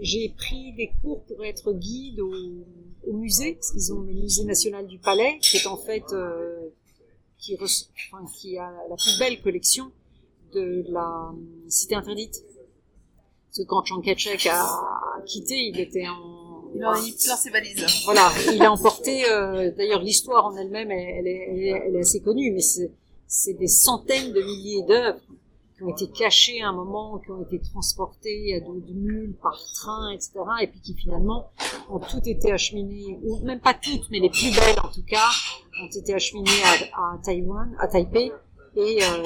[0.00, 3.58] j'ai pris des cours pour être guide au, musée.
[3.74, 6.68] Ils ont le musée national du Palais, qui est en fait euh,
[7.38, 9.90] qui, a la plus belle collection
[10.54, 11.32] de la
[11.68, 12.42] Cité interdite.
[13.48, 16.31] Parce que quand Chiang Kai-shek a quitté, il était en...
[16.74, 17.84] Il a plein ses valises.
[18.04, 22.52] Voilà, il a emporté, euh, d'ailleurs l'histoire en elle-même, elle, elle, elle, est assez connue,
[22.52, 22.60] mais
[23.26, 25.20] c'est des centaines de milliers d'œuvres
[25.76, 29.34] qui ont été cachées à un moment, qui ont été transportées à dos de mules,
[29.42, 31.50] par train, etc., et puis qui finalement
[31.90, 35.28] ont toutes été acheminées, ou même pas toutes, mais les plus belles en tout cas,
[35.82, 36.50] ont été acheminées
[36.94, 38.32] à, à Taïwan, à Taipei,
[38.76, 39.24] et euh,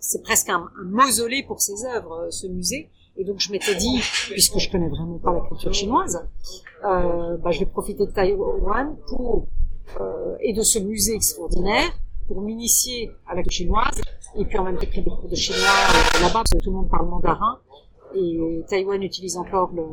[0.00, 2.90] c'est presque un, un, mausolée pour ces œuvres, euh, ce musée.
[3.16, 4.00] Et donc je m'étais dit,
[4.30, 6.26] puisque je connais vraiment pas la culture chinoise,
[6.84, 9.46] euh, bah, je vais profiter de Taïwan pour
[10.00, 11.92] euh, et de ce musée extraordinaire
[12.26, 14.00] pour m'initier à la culture chinoise
[14.36, 16.70] et puis en même temps pris des cours de chinois euh, là-bas parce que tout
[16.70, 17.60] le monde parle mandarin
[18.16, 19.84] et Taïwan utilise encore le,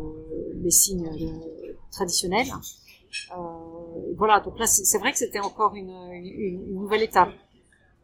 [0.62, 2.48] les signes euh, traditionnels.
[4.16, 5.92] Voilà, donc là, c'est vrai que c'était encore une,
[6.74, 7.32] nouvelle étape.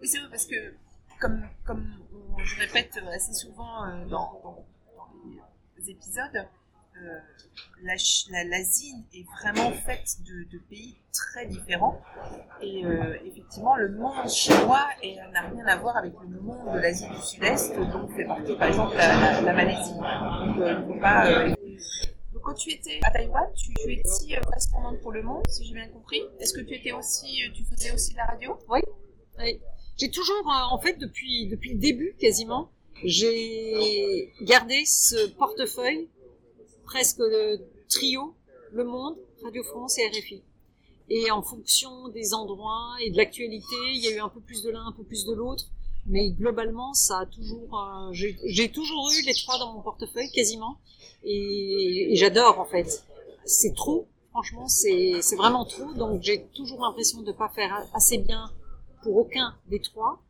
[0.02, 0.56] Oui, c'est vrai, parce que,
[1.22, 4.66] comme, comme on, répète assez souvent dans,
[5.90, 6.48] épisodes,
[7.04, 7.20] euh,
[7.84, 12.02] l'Asie la, est vraiment faite de, pays très différents.
[12.62, 14.88] Et euh, effectivement, le monde chinois
[15.32, 18.68] n'a rien à voir avec le monde de l'Asie du Sud-Est, dont fait partie, par
[18.68, 19.94] exemple, la, la, Malaisie.
[19.94, 21.30] Donc, euh, faut pas.
[21.30, 21.54] Euh,
[22.42, 25.88] quand tu étais à Taïwan, tu, tu étais correspondante pour Le Monde, si j'ai bien
[25.90, 26.22] compris.
[26.40, 28.58] Est-ce que tu étais aussi, tu faisais aussi de la radio?
[28.70, 28.80] Oui.
[29.40, 29.60] oui.
[29.98, 32.72] J'ai toujours, en fait, depuis depuis le début quasiment,
[33.04, 36.08] j'ai gardé ce portefeuille
[36.84, 38.34] presque de trio
[38.72, 40.42] Le Monde, Radio France et RFI.
[41.10, 44.64] Et en fonction des endroits et de l'actualité, il y a eu un peu plus
[44.64, 45.66] de l'un, un peu plus de l'autre.
[46.06, 50.78] Mais globalement, ça a toujours, euh, j'ai toujours eu les trois dans mon portefeuille quasiment,
[51.24, 53.04] et, et j'adore en fait.
[53.46, 55.94] C'est trop, franchement, c'est vraiment trop.
[55.94, 58.52] Donc j'ai toujours l'impression de pas faire assez bien
[59.04, 60.22] pour aucun des trois.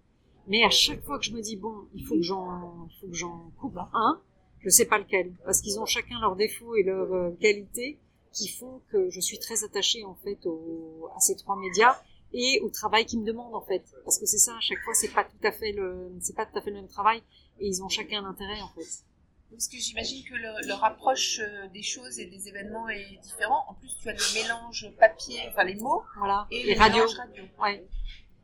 [0.48, 3.16] Mais à chaque fois que je me dis bon, il faut que j'en, faut que
[3.16, 4.22] j'en coupe un,
[4.60, 8.00] je sais pas lequel, parce qu'ils ont chacun leurs défauts et leurs euh, qualités
[8.32, 12.00] qui font que je suis très attachée en fait au, à ces trois médias
[12.34, 14.94] et au travail qu'ils me demandent en fait, parce que c'est ça à chaque fois,
[14.94, 17.22] c'est pas tout à fait le, c'est pas tout à fait le même travail
[17.60, 19.04] et ils ont chacun un intérêt en fait.
[19.52, 23.64] Parce que j'imagine que le, leur approche euh, des choses et des événements est différent.
[23.70, 27.06] En plus, tu as le mélange papier, enfin les mots, voilà, et, radio.
[27.08, 27.44] radio.
[27.62, 27.88] Ouais.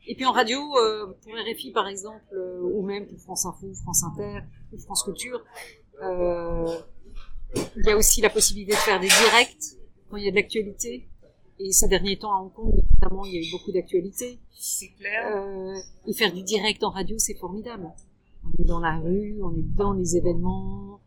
[0.08, 3.74] Et puis en radio, euh, pour RFI par exemple, euh, ou même pour France Info,
[3.74, 5.42] France Inter, ou France Culture,
[6.02, 6.78] euh,
[7.78, 9.78] il y a aussi la possibilité de faire des directs
[10.10, 11.08] quand il y a de l'actualité.
[11.60, 14.40] Et ces derniers temps à Hong Kong, notamment, il y a eu beaucoup d'actualité.
[14.52, 15.38] C'est clair.
[15.38, 15.76] Euh,
[16.08, 17.88] et faire du direct en radio, c'est formidable.
[18.44, 21.00] On est dans la rue, on est dans les événements.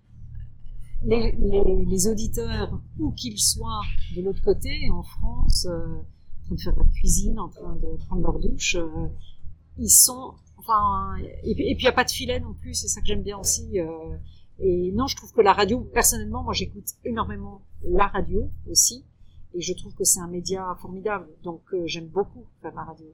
[1.04, 3.82] Les, les, les auditeurs, où qu'ils soient
[4.16, 5.87] de l'autre côté, en France, euh,
[6.46, 8.76] train de faire la cuisine, en train de prendre leur douche.
[8.76, 9.09] Euh,
[9.78, 13.00] ils sont, enfin, et, puis il n'y a pas de filet non plus, c'est ça
[13.00, 13.80] que j'aime bien aussi.
[13.80, 14.16] Euh,
[14.59, 19.04] et non, je trouve que la radio, personnellement, moi j'écoute énormément la radio aussi,
[19.54, 23.06] et je trouve que c'est un média formidable, donc euh, j'aime beaucoup faire la radio.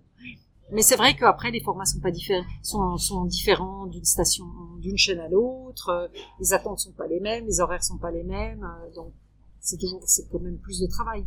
[0.71, 4.47] Mais c'est vrai qu'après les formats sont pas différents, sont, différents d'une station,
[4.79, 6.11] d'une chaîne à l'autre.
[6.41, 9.13] Les attentes sont pas les mêmes, les horaires sont pas les mêmes, donc
[9.61, 11.27] c'est toujours, c'est quand même plus de travail.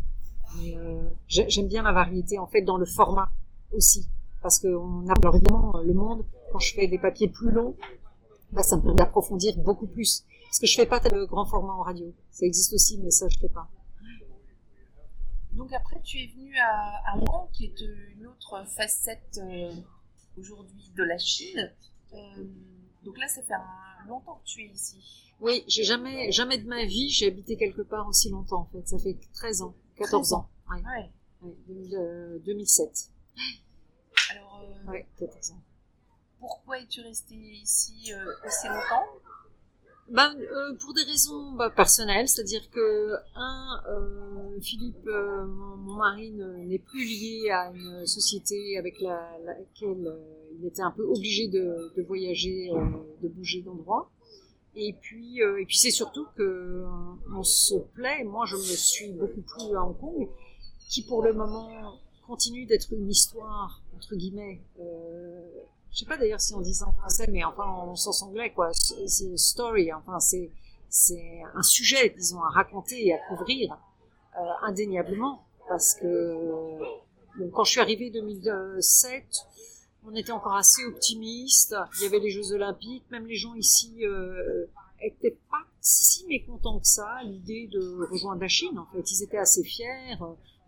[0.63, 3.29] Euh, j'aime bien la variété en fait dans le format
[3.71, 4.07] aussi,
[4.41, 7.75] parce que on a alors évidemment le monde quand je fais des papiers plus longs,
[8.51, 10.23] bah, ça me permet d'approfondir beaucoup plus.
[10.45, 13.27] Parce que je fais pas de grand format en radio, ça existe aussi, mais ça
[13.27, 13.67] je fais pas.
[15.51, 17.81] Donc après, tu es venu à, à Hong qui est
[18.17, 19.71] une autre facette euh,
[20.37, 21.71] aujourd'hui de la Chine.
[22.13, 22.17] Euh,
[23.03, 24.97] donc là, ça fait un, longtemps que tu es ici.
[25.39, 28.87] Oui, j'ai jamais, jamais de ma vie, j'ai habité quelque part aussi longtemps en fait.
[28.87, 29.75] Ça fait 13 ans.
[29.97, 30.49] 14 ans.
[30.69, 30.81] Ouais.
[30.83, 31.11] ouais.
[32.45, 33.11] 2007.
[34.31, 35.61] Alors, euh, ouais, 14 ans.
[36.39, 39.05] Pourquoi es-tu resté ici euh, aussi longtemps?
[40.07, 46.31] Ben, euh, pour des raisons bah, personnelles, c'est-à-dire que un, euh, Philippe, euh, mon, mari,
[46.31, 51.47] n'est plus lié à une société avec la, laquelle euh, il était un peu obligé
[51.47, 52.71] de, de voyager,
[53.21, 54.11] de bouger d'endroit.
[54.75, 56.85] Et puis, euh, et puis c'est surtout que euh,
[57.33, 58.23] on se plaît.
[58.23, 60.27] Moi, je me suis beaucoup plu à Hong Kong,
[60.89, 64.61] qui pour le moment continue d'être une histoire entre guillemets.
[64.79, 65.49] Euh,
[65.91, 68.51] je sais pas d'ailleurs si on dit ça en français, mais enfin en sens anglais
[68.53, 68.71] quoi.
[68.73, 69.93] C'est story.
[69.93, 70.51] Enfin c'est
[70.89, 73.77] c'est un sujet, disons, à raconter et à couvrir
[74.37, 76.79] euh, indéniablement, parce que
[77.37, 79.25] bon, quand je suis arrivée 2007
[80.07, 81.75] on était encore assez optimiste.
[81.97, 84.65] Il y avait les Jeux Olympiques, même les gens ici euh,
[85.01, 88.77] étaient pas si mécontents que ça l'idée de rejoindre la Chine.
[88.77, 90.15] En fait, ils étaient assez fiers.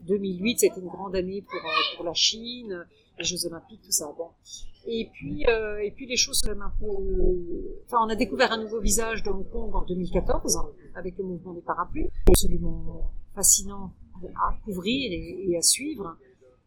[0.02, 2.86] 2008, c'était une grande année pour euh, pour la Chine,
[3.18, 4.14] les Jeux Olympiques, tout ça.
[4.18, 4.30] Bon.
[4.86, 6.86] Et puis euh, et puis les choses sont même un peu.
[7.86, 10.60] Enfin, on a découvert un nouveau visage de Hong Kong en 2014
[10.96, 13.94] avec le mouvement des parapluies, absolument fascinant
[14.36, 16.18] à couvrir et à suivre.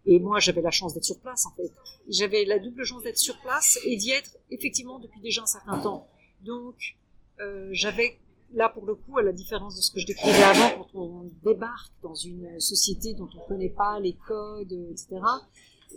[0.06, 1.70] Et moi, j'avais la chance d'être sur place, en fait.
[2.08, 5.78] J'avais la double chance d'être sur place et d'y être effectivement depuis déjà un certain
[5.78, 6.08] temps.
[6.42, 6.96] Donc,
[7.40, 8.18] euh, j'avais
[8.52, 11.30] là pour le coup, à la différence de ce que je décrivais avant, quand on
[11.44, 15.20] débarque dans une société dont on ne connaît pas les codes, etc.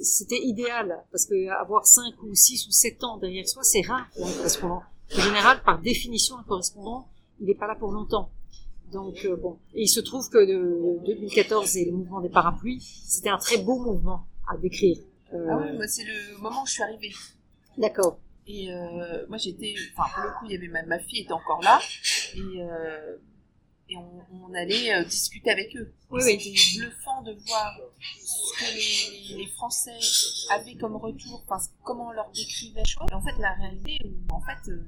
[0.02, 4.08] C'était idéal parce que avoir 5 ou 6 ou 7 ans derrière soi, c'est rare
[4.16, 4.84] pour un correspondant.
[5.16, 7.08] En général, par définition, un correspondant,
[7.40, 8.30] il n'est pas là pour longtemps.
[8.94, 12.82] Donc euh, bon, et il se trouve que de 2014 et le mouvement des parapluies,
[13.06, 14.98] c'était un très beau mouvement à décrire.
[15.34, 15.48] Euh...
[15.50, 17.12] Ah oui, moi c'est le moment où je suis arrivée.
[17.78, 18.20] D'accord.
[18.46, 21.34] Et euh, moi j'étais, enfin pour le coup, il y avait ma, ma fille était
[21.34, 21.80] encore là
[22.36, 23.18] et euh,
[23.90, 25.94] et on, on allait euh, discuter avec eux.
[26.10, 29.98] Oui, C'était bluffant de voir ce que les, les, Français
[30.52, 32.82] avaient comme retour, enfin comment on leur décrivait.
[32.82, 34.86] Et en fait, la réalité, en fait, euh,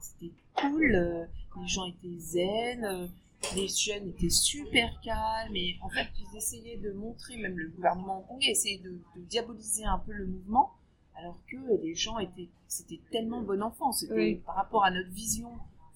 [0.00, 1.24] c'était cool, euh,
[1.60, 3.10] les gens étaient zen,
[3.56, 8.18] les jeunes étaient super calmes et en fait ils essayaient de montrer, même le gouvernement
[8.20, 10.70] hongkongais essayait de, de diaboliser un peu le mouvement,
[11.16, 14.34] alors que les gens étaient, c'était tellement bon enfant, c'était Oui.
[14.46, 15.50] par rapport à notre vision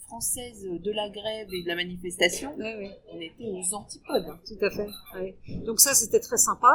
[0.07, 4.27] française de la grève et de la manifestation, on était aux antipodes.
[4.47, 5.37] Tout à fait.
[5.65, 6.69] Donc ça, c'était très sympa.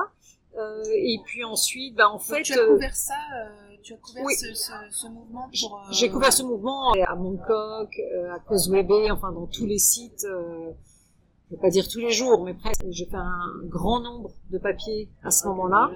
[0.57, 3.13] Euh, et puis ensuite, bah, en Donc, fait, tu as euh, couvert ça,
[3.45, 4.33] euh, tu as couvert oui.
[4.35, 5.77] ce, ce, ce mouvement pour.
[5.77, 9.79] euh, j'ai couvert ce mouvement à Bangkok, euh, à Causeway Bay, enfin dans tous les
[9.79, 10.25] sites.
[10.25, 10.71] Euh,
[11.49, 12.85] je vais pas dire tous les jours, mais presque.
[12.89, 15.91] J'ai fait un grand nombre de papiers à ce moment-là.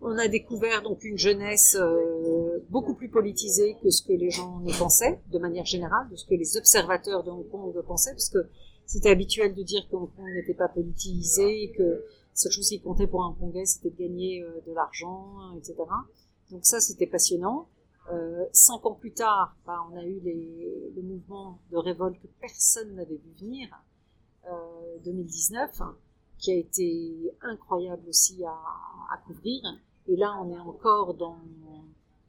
[0.00, 4.58] On a découvert donc une jeunesse euh, beaucoup plus politisée que ce que les gens
[4.60, 8.28] ne pensaient, de manière générale, de ce que les observateurs de Hong Kong pensaient, parce
[8.28, 8.48] que
[8.86, 11.98] c'était habituel de dire que Hong Kong n'était pas politisé, que la
[12.34, 15.74] seule chose qui comptait pour un Hongkongais, c'était de gagner euh, de l'argent, etc.
[16.52, 17.66] Donc ça, c'était passionnant.
[18.12, 22.26] Euh, cinq ans plus tard, bah, on a eu les, le mouvement de révolte que
[22.40, 23.68] personne n'avait vu venir,
[24.46, 25.96] euh, 2019, hein,
[26.38, 29.62] qui a été incroyable aussi à, à couvrir.
[30.08, 31.38] Et là, on est encore dans,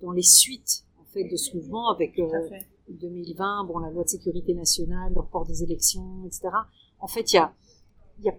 [0.02, 2.68] dans les suites en fait de ce mouvement avec Tout à euh, fait.
[2.90, 6.50] 2020, bon, la loi de sécurité nationale, le report des élections, etc.
[7.00, 7.54] En fait, y a,
[8.20, 8.36] il y a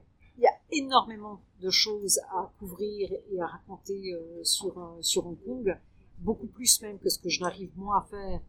[0.74, 5.76] énormément de choses à couvrir et à raconter euh, sur, euh, sur Hong Kong,
[6.18, 8.40] beaucoup plus même que ce que je n'arrive moi à faire,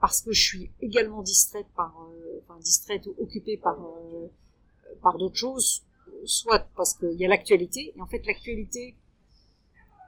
[0.00, 3.78] parce que je suis également distraite par, euh, distraite ou occupée par,
[5.02, 5.84] par d'autres choses,
[6.24, 8.96] soit parce qu'il y a l'actualité, et en fait l'actualité,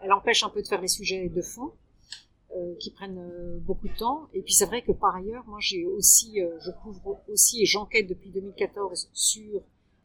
[0.03, 1.73] elle empêche un peu de faire les sujets de fond,
[2.79, 4.29] qui prennent beaucoup de temps.
[4.33, 8.07] Et puis c'est vrai que par ailleurs, moi j'ai aussi, je couvre aussi et j'enquête
[8.07, 9.61] depuis 2014 sur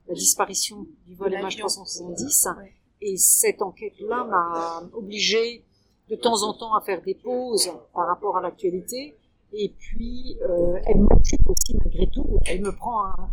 [0.09, 1.67] la disparition du vol l'avion.
[1.67, 2.57] MH370.
[2.57, 2.73] Ouais.
[3.01, 5.63] Et cette enquête-là m'a obligée
[6.09, 9.15] de temps en temps à faire des pauses par rapport à l'actualité.
[9.53, 12.39] Et puis, euh, elle m'occupe aussi malgré tout.
[12.45, 13.29] Elle me prend un,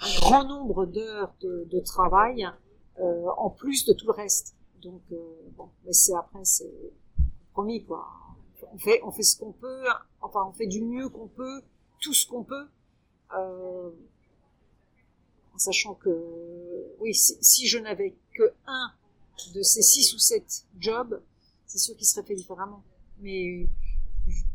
[0.00, 2.48] un grand nombre d'heures de, de travail
[3.00, 4.56] euh, en plus de tout le reste.
[4.82, 5.16] Donc, euh,
[5.56, 6.72] bon, mais c'est après, c'est
[7.52, 8.06] promis quoi.
[8.72, 9.84] On fait, on fait ce qu'on peut.
[10.20, 11.62] Enfin, on fait du mieux qu'on peut,
[12.00, 12.66] tout ce qu'on peut.
[15.58, 16.08] En sachant que,
[17.00, 18.92] oui, si, si je n'avais que un
[19.56, 21.20] de ces six ou sept jobs,
[21.66, 22.84] c'est sûr qu'il serait fait différemment.
[23.18, 23.66] Mais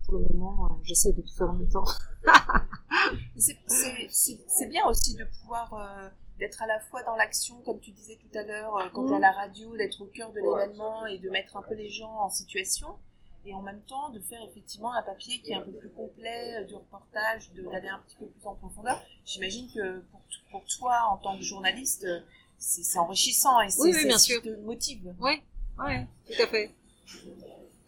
[0.05, 1.83] pour le moment, j'essaie de tout faire en même temps.
[3.35, 6.07] C'est- bien aussi de pouvoir euh,
[6.39, 9.07] d'être à la fois dans l'action, comme tu disais tout à l'heure, euh, quand Mm.
[9.09, 11.89] tu à la radio, d'être au cœur de l'événement et de mettre un peu les
[11.89, 12.97] gens en situation,
[13.45, 16.55] et en même temps de faire effectivement un papier qui est un peu plus complet,
[16.59, 19.01] euh, du reportage, de- d'aller un petit peu plus en profondeur.
[19.25, 22.19] J'imagine que pour, pour toi, en tant que journaliste, euh,
[22.57, 24.41] c'est enrichissant et c'est Oui, oui, bien sûr.
[24.41, 25.13] te motive.
[25.19, 25.41] Oui,
[25.79, 25.93] oui,
[26.27, 26.71] tout à fait.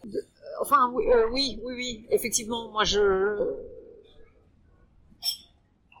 [0.04, 0.20] Euh,
[0.60, 3.54] enfin, oui, euh, oui, oui, oui, effectivement, moi je,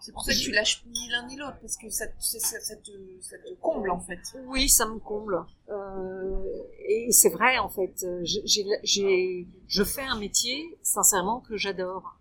[0.06, 2.38] C'est pour ça que tu lâches ni l'un ni l'autre, parce que ça, te- ça,
[2.38, 4.20] ça- ça te, ça te comble en fait.
[4.46, 5.44] Oui, ça me comble.
[5.68, 6.38] Euh,
[6.88, 8.04] et c'est vrai, en fait.
[8.04, 12.20] euh, j'ai, je fais un métier, sincèrement, que j'adore.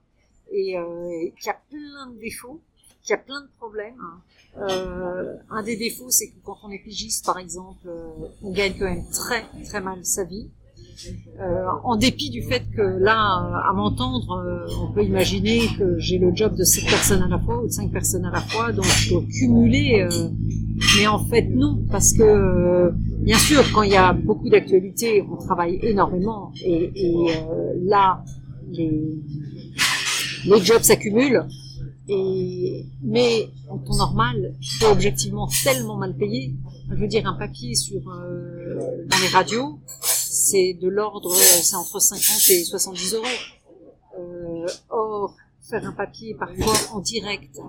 [0.51, 2.59] Et euh, qui a plein de défauts,
[3.03, 4.01] qui a plein de problèmes.
[4.57, 7.87] Euh, un des défauts, c'est que quand on est pigiste, par exemple,
[8.41, 10.49] on gagne quand même très, très mal sa vie.
[11.39, 13.17] Euh, en dépit du fait que là,
[13.69, 17.39] à m'entendre, euh, on peut imaginer que j'ai le job de sept personnes à la
[17.39, 20.01] fois ou de cinq personnes à la fois, donc je dois cumuler.
[20.01, 20.29] euh,
[20.97, 25.35] mais en fait, non, parce que bien sûr, quand il y a beaucoup d'actualités, on
[25.35, 26.91] travaille énormément, et,
[27.83, 28.23] là,
[28.71, 29.15] les,
[30.45, 31.45] les jobs s'accumulent.
[32.07, 36.53] Et mais en temps normal, c'est objectivement tellement mal payé.
[36.91, 39.79] Je veux dire, un papier sur dans les radios,
[40.45, 43.25] c'est de l'ordre, euh, c'est entre 50 et 70 euros.
[44.19, 47.59] Euh, or, faire un papier parfois en direct.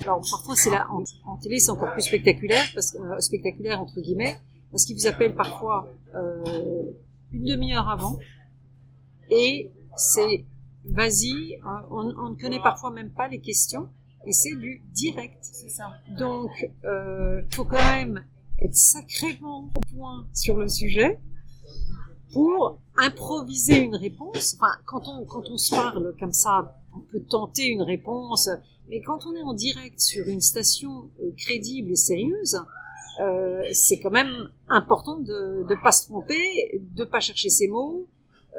[0.00, 3.82] Alors parfois c'est là en, en télé c'est encore plus spectaculaire parce que euh, spectaculaire
[3.82, 4.38] entre guillemets
[4.70, 6.84] parce qu'ils vous appellent parfois euh,
[7.32, 8.18] une demi-heure avant
[9.28, 10.46] et c'est
[10.86, 13.90] vas-y hein, on, on ne connaît parfois même pas les questions
[14.26, 15.38] et c'est du direct.
[15.40, 15.92] C'est ça.
[16.18, 16.50] Donc,
[16.84, 18.24] euh, faut quand même
[18.60, 21.18] être sacrément au point sur le sujet
[22.32, 24.56] pour improviser une réponse.
[24.56, 28.48] Enfin, quand on, quand on se parle comme ça, on peut tenter une réponse,
[28.88, 32.60] mais quand on est en direct sur une station euh, crédible et sérieuse,
[33.20, 38.08] euh, c'est quand même important de ne pas se tromper, de pas chercher ses mots,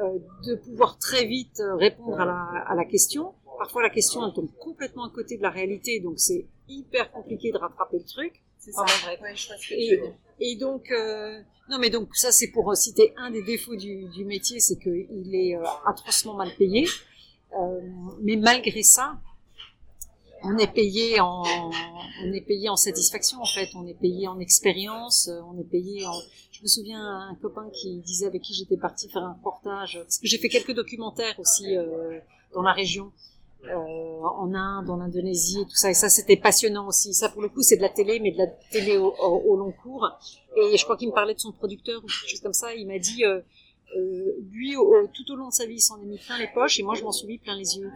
[0.01, 3.33] euh, de pouvoir très vite euh, répondre à la, à la question.
[3.57, 7.51] Parfois, la question elle tombe complètement à côté de la réalité, donc c'est hyper compliqué
[7.51, 8.41] de rattraper le truc.
[8.61, 8.83] C'est ça.
[8.83, 10.15] Ouais, je ce que Et- tu veux dire.
[10.39, 11.39] Et donc, euh,
[11.69, 15.35] non, mais donc ça c'est pour citer un des défauts du, du métier, c'est qu'il
[15.35, 16.87] est euh, atrocement mal payé.
[17.59, 17.81] Euh,
[18.21, 19.19] mais malgré ça,
[20.43, 21.43] on est payé en
[22.23, 26.05] on est payé en satisfaction en fait on est payé en expérience on est payé
[26.07, 26.13] en
[26.51, 30.17] je me souviens un copain qui disait avec qui j'étais partie faire un reportage parce
[30.17, 32.19] que j'ai fait quelques documentaires aussi euh,
[32.55, 33.11] dans la région
[33.65, 35.89] euh, en Inde en Indonésie et tout ça.
[35.89, 37.13] Et ça c'était passionnant aussi.
[37.13, 40.07] Ça pour le coup c'est de la télé mais de la télé au, long cours.
[40.57, 42.73] Et je crois qu'il me parlait de son producteur ou quelque chose comme ça.
[42.73, 43.41] Il m'a dit euh,
[43.97, 44.75] euh lui
[45.13, 46.95] tout au long de sa vie il s'en est mis plein les poches et moi
[46.95, 47.91] je m'en suis mis plein les yeux.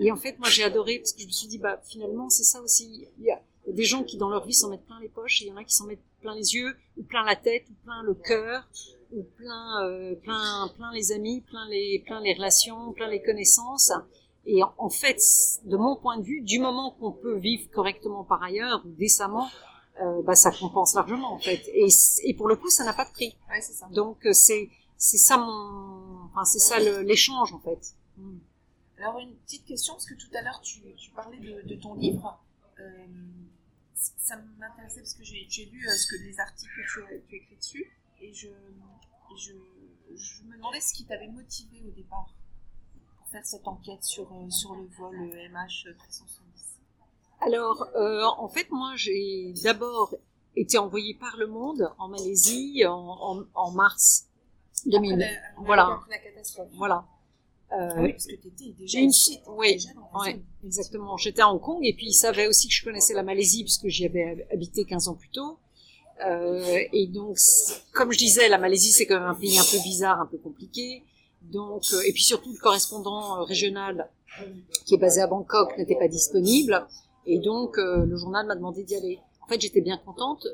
[0.00, 2.42] Et en fait, moi, j'ai adoré parce que je me suis dit, bah, finalement, c'est
[2.42, 3.06] ça aussi.
[3.18, 5.44] Il y, a, des gens qui, dans leur vie, s'en mettent plein les poches, et
[5.44, 7.74] il y en a qui s'en mettent plein les yeux, ou plein la tête, ou
[7.84, 8.66] plein le cœur,
[9.12, 13.92] ou plein, plein, plein les amis, plein les, plein les relations, plein les connaissances.
[14.52, 15.20] Et en, fait,
[15.64, 19.48] de mon point de vue, du moment qu'on peut vivre correctement par ailleurs, ou décemment,
[20.02, 21.62] euh, bah, ça compense largement, en fait.
[21.72, 21.86] Et,
[22.24, 23.36] et pour le coup, ça n'a pas de prix.
[23.48, 23.86] Ouais, c'est ça.
[23.92, 27.94] Donc, euh, c'est, c'est ça mon, enfin, c'est ça l'échange, en fait.
[28.16, 28.38] Mm.
[28.98, 30.82] Alors une petite question, parce que tout à l'heure tu,
[31.14, 32.38] parlais de, ton livre.
[32.78, 33.06] Euh,
[33.94, 37.36] ça m'intéressait parce que j'ai lu euh, ce que les articles que tu as, tu
[37.36, 38.48] écrit dessus et je,
[39.36, 39.52] je,
[40.14, 42.30] je me demandais ce qui t'avait motivé au départ
[43.30, 45.16] faire cette enquête sur, euh, sur le vol
[45.52, 46.24] MH370.
[47.40, 47.88] Alors,
[48.38, 50.14] en fait, moi, j'ai d'abord
[50.56, 54.26] été envoyée par le monde en Malaisie en, en, mars
[54.86, 55.26] 2000.
[55.58, 56.00] voilà.
[56.10, 56.68] la catastrophe.
[56.72, 57.06] Voilà.
[57.72, 59.12] Euh, ah oui, parce que tu étais déjà, une...
[59.46, 59.78] oui,
[60.14, 61.16] ouais, exactement.
[61.16, 63.86] J'étais à Hong Kong et puis il savait aussi que je connaissais la Malaisie puisque
[63.86, 65.58] j'y avais habité 15 ans plus tôt.
[66.26, 67.38] Euh, et donc,
[67.92, 70.38] comme je disais, la Malaisie c'est quand même un pays un peu bizarre, un peu
[70.38, 71.04] compliqué.
[71.52, 74.08] Donc, euh, et puis surtout le correspondant euh, régional
[74.86, 76.86] qui est basé à Bangkok n'était pas disponible.
[77.26, 79.18] Et donc, euh, le journal m'a demandé d'y aller.
[79.42, 80.46] En fait, j'étais bien contente.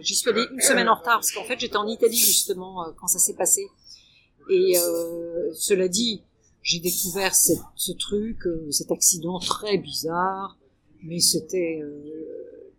[0.00, 3.06] J'y suis allée une semaine en retard parce qu'en fait, j'étais en Italie justement quand
[3.06, 3.68] ça s'est passé.
[4.50, 4.74] Et
[5.52, 6.22] cela dit,
[6.62, 8.38] j'ai découvert ce truc,
[8.70, 10.56] cet accident très bizarre,
[11.04, 12.72] mais c'était euh,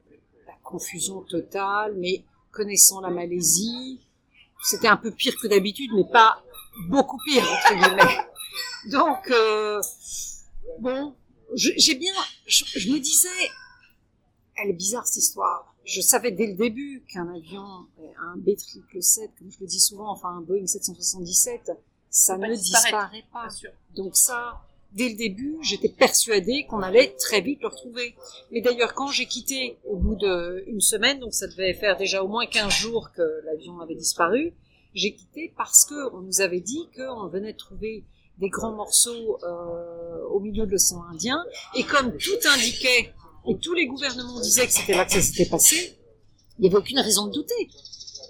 [0.48, 1.96] la confusion totale.
[1.98, 4.00] Mais connaissant la Malaisie,
[4.64, 6.44] c'était un peu pire que d'habitude, mais pas
[6.88, 8.18] beaucoup pire entre guillemets.
[8.92, 9.82] Donc euh,
[10.80, 11.16] bon,
[11.56, 12.14] j'ai bien,
[12.48, 13.30] je, me disais,
[14.56, 15.76] elle est bizarre cette histoire.
[15.86, 17.64] Je savais dès le début qu'un avion,
[18.20, 21.72] un B777, comme je le dis souvent, enfin un Boeing 777,
[22.10, 23.48] ça ne disparaît pas.
[23.96, 24.62] Donc ça,
[24.94, 28.16] dès le début, j'étais persuadée qu'on allait très vite le retrouver.
[28.52, 32.28] Mais d'ailleurs, quand j'ai quitté au bout d'une semaine, donc ça devait faire déjà au
[32.28, 34.54] moins 15 jours que l'avion avait disparu,
[34.96, 38.06] j'ai quitté parce que on nous avait dit qu'on venait de trouver
[38.40, 41.44] des grands morceaux euh, au milieu de l'océan Indien,
[41.76, 43.14] et comme tout indiquait,
[43.48, 45.98] et tous les gouvernements disaient que c'était là que ça s'était passé,
[46.58, 47.70] il n'y avait aucune raison de douter.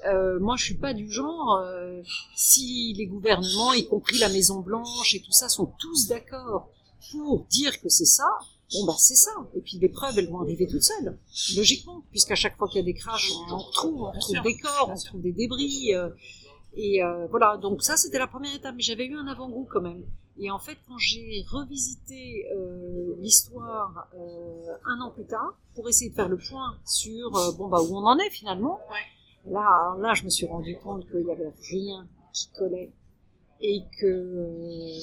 [0.05, 1.59] Euh, moi, je suis pas du genre.
[1.63, 2.01] Euh,
[2.36, 6.70] si les gouvernements, y compris la Maison Blanche et tout ça, sont tous d'accord
[7.11, 8.28] pour dire que c'est ça,
[8.74, 9.32] bon bah c'est ça.
[9.55, 11.18] Et puis les preuves, elles vont arriver toutes seules,
[11.55, 14.57] logiquement, puisqu'à chaque fois qu'il y a des crashs, on en retrouve, on retrouve des
[14.57, 15.93] corps, on trouve des débris.
[15.93, 16.09] Euh,
[16.76, 17.57] et voilà.
[17.57, 18.76] Donc ça, c'était la première étape.
[18.76, 20.03] Mais j'avais eu un avant-goût quand même.
[20.38, 22.45] Et en fait, quand j'ai revisité
[23.19, 24.09] l'histoire
[24.86, 28.05] un an plus tard pour essayer de faire le point sur bon bah où on
[28.05, 28.80] en est finalement.
[28.89, 28.97] Ouais
[29.47, 32.91] Là, là, je me suis rendu compte qu'il y avait rien qui collait
[33.61, 34.97] et que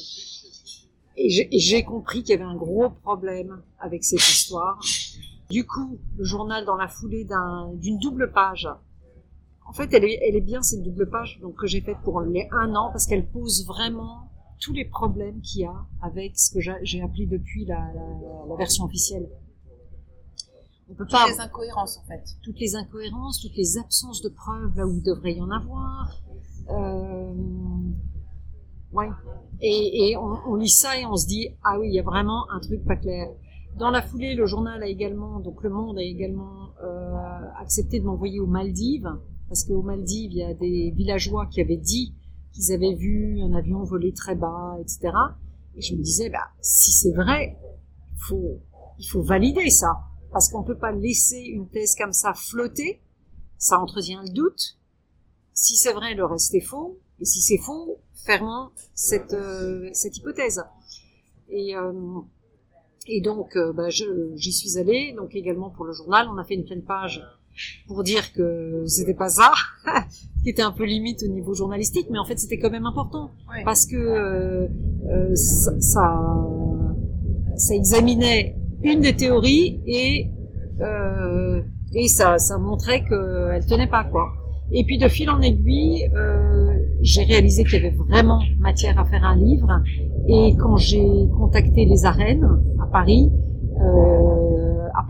[1.17, 4.81] et j'ai compris qu'il y avait un gros problème avec cette histoire.
[5.51, 7.27] Du coup, le journal, dans la foulée
[7.75, 8.69] d'une double page,
[9.73, 12.21] en fait, elle est, elle est bien cette double page donc que j'ai faite pour
[12.21, 14.29] les un an parce qu'elle pose vraiment
[14.61, 18.57] tous les problèmes qu'il y a avec ce que j'ai appelé depuis la, la, la
[18.57, 19.31] version officielle
[20.95, 22.23] toutes les incohérences en fait.
[22.43, 26.21] Toutes les incohérences, toutes les absences de preuves là où il devrait y en avoir.
[26.69, 27.33] Euh,
[28.93, 29.09] ouais.
[29.63, 32.03] Et, et on, on, lit ça et on se dit ah oui, il y a
[32.03, 33.31] vraiment un truc pas clair.
[33.79, 37.17] Dans la foulée, le journal a également, donc Le Monde a également euh,
[37.59, 39.11] accepté de m'envoyer aux Maldives
[39.53, 42.15] parce qu'aux Maldives, il y a des villageois qui avaient dit
[42.55, 45.13] qu'ils avaient vu un avion voler très bas, etc.
[45.77, 47.59] Et je me disais, bah, si c'est vrai,
[48.31, 49.93] il faut valider ça
[50.33, 53.03] parce qu'on peut pas laisser une thèse comme ça flotter,
[53.59, 54.79] ça entretient le doute.
[55.53, 60.63] Si c'est vrai, le reste est faux, et si c'est faux, fermons cette, euh, hypothèse.
[61.51, 61.93] Et, euh,
[63.23, 66.65] donc, euh, bah, j'y suis allée, donc également pour le journal, on a fait une
[66.65, 67.23] pleine page
[67.87, 69.53] pour dire que c'était pas ça,
[70.43, 73.33] qui était un peu limite au niveau journalistique, mais en fait c'était quand même important,
[73.65, 74.69] parce que
[75.35, 76.21] ça, ça,
[77.57, 80.31] ça examinait une des théories et
[80.81, 81.63] euh,
[81.95, 84.33] et ça, ça montrait qu'elle tenait pas quoi.
[84.73, 86.73] Et puis de fil en aiguille, euh,
[87.03, 89.69] j'ai réalisé qu'il y avait vraiment matière à faire un livre.
[90.29, 92.49] Et quand j'ai contacté les arènes
[92.83, 93.31] à Paris,
[93.79, 94.42] euh,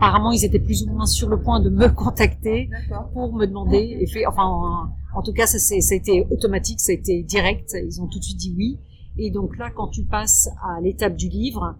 [0.03, 2.69] apparemment, ils étaient plus ou moins sur le point de me contacter
[3.13, 3.97] pour me demander.
[3.99, 7.75] Et fait, enfin, en, en tout cas, ça a été automatique, ça a été direct.
[7.81, 8.79] Ils ont tout de suite dit oui.
[9.17, 11.75] Et donc là, quand tu passes à l'étape du livre,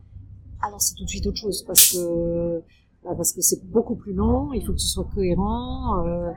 [0.61, 2.61] alors c'est tout de suite autre chose parce que
[3.03, 4.53] bah, parce que c'est beaucoup plus long.
[4.53, 6.05] Il faut que ce soit cohérent.
[6.05, 6.31] Euh,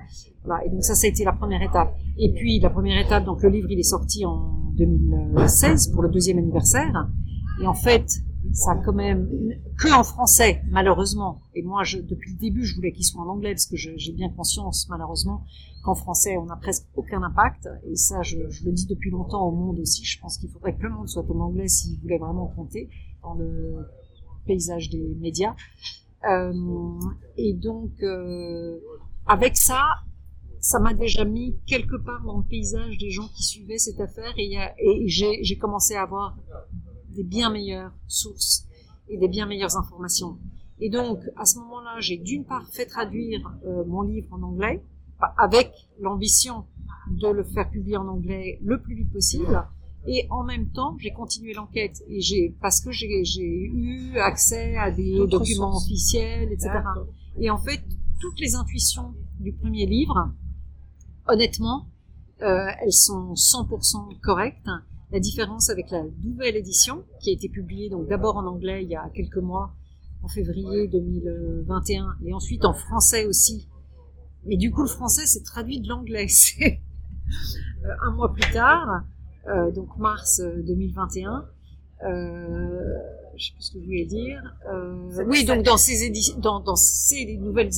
[0.44, 0.64] voilà.
[0.64, 1.94] Et donc ça, ça a été la première étape.
[2.18, 6.08] Et puis la première étape, donc le livre, il est sorti en 2016 pour le
[6.08, 7.08] deuxième anniversaire.
[7.62, 8.22] Et en fait,
[8.52, 9.28] ça quand même
[9.78, 11.40] que en français, malheureusement.
[11.54, 14.12] Et moi, je, depuis le début, je voulais qu'il soit en anglais parce que j'ai
[14.12, 15.44] bien conscience, malheureusement,
[15.84, 17.68] qu'en français, on n'a presque aucun impact.
[17.86, 20.04] Et ça, je, le dis depuis longtemps au monde aussi.
[20.04, 22.88] Je pense qu'il faudrait que le monde soit en anglais s'il voulait vraiment compter
[23.22, 23.86] dans le
[24.46, 25.54] paysage des médias.
[26.28, 26.52] Euh,
[27.36, 28.78] et donc, euh,
[29.26, 29.82] avec ça,
[30.60, 34.32] ça m'a déjà mis quelque part dans le paysage des gens qui suivaient cette affaire
[34.36, 36.36] et, et j'ai commencé à avoir
[37.16, 38.66] des bien meilleures sources
[39.08, 40.38] et des bien meilleures informations.
[40.78, 44.84] Et donc, à ce moment-là, j'ai d'une part fait traduire euh, mon livre en anglais,
[45.38, 46.66] avec l'ambition
[47.10, 49.64] de le faire publier en anglais le plus vite possible.
[50.06, 53.08] Et en même temps, j'ai continué l'enquête et j'ai parce que j'ai
[53.42, 55.84] eu accès à des documents sources.
[55.86, 56.70] officiels, etc.
[57.40, 57.82] Et en fait,
[58.20, 60.32] toutes les intuitions du premier livre,
[61.26, 61.88] honnêtement,
[62.42, 64.68] euh, elles sont 100% correctes.
[65.12, 68.90] La différence avec la nouvelle édition, qui a été publiée donc d'abord en anglais il
[68.90, 69.72] y a quelques mois,
[70.22, 73.68] en février 2021, et ensuite en français aussi.
[74.44, 76.26] Mais du coup, le français, c'est traduit de l'anglais.
[76.56, 76.80] C'est
[77.84, 79.02] euh, un mois plus tard,
[79.48, 81.44] euh, donc mars euh, 2021.
[82.04, 82.94] Euh,
[83.36, 84.42] je sais plus ce que je voulais dire.
[85.26, 87.68] Oui, donc dans ces éditions, dans, cette nouvelle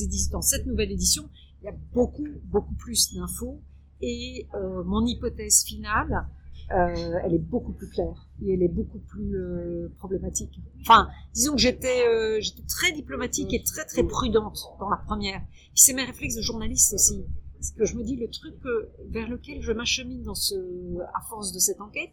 [0.91, 1.29] édition,
[1.61, 3.61] il y a beaucoup, beaucoup plus d'infos
[4.01, 4.47] et
[4.85, 6.25] mon hypothèse finale,
[6.71, 10.59] euh, elle est beaucoup plus claire et elle est beaucoup plus euh, problématique.
[10.81, 15.41] Enfin, disons que j'étais, euh, j'étais très diplomatique et très très prudente dans la première.
[15.49, 17.23] Puis c'est mes réflexes de journaliste aussi.
[17.55, 18.55] Parce que je me dis le truc
[19.09, 20.55] vers lequel je m'achemine dans ce,
[21.13, 22.11] à force de cette enquête,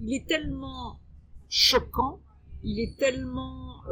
[0.00, 0.98] il est tellement
[1.48, 2.20] choquant,
[2.62, 3.82] il est tellement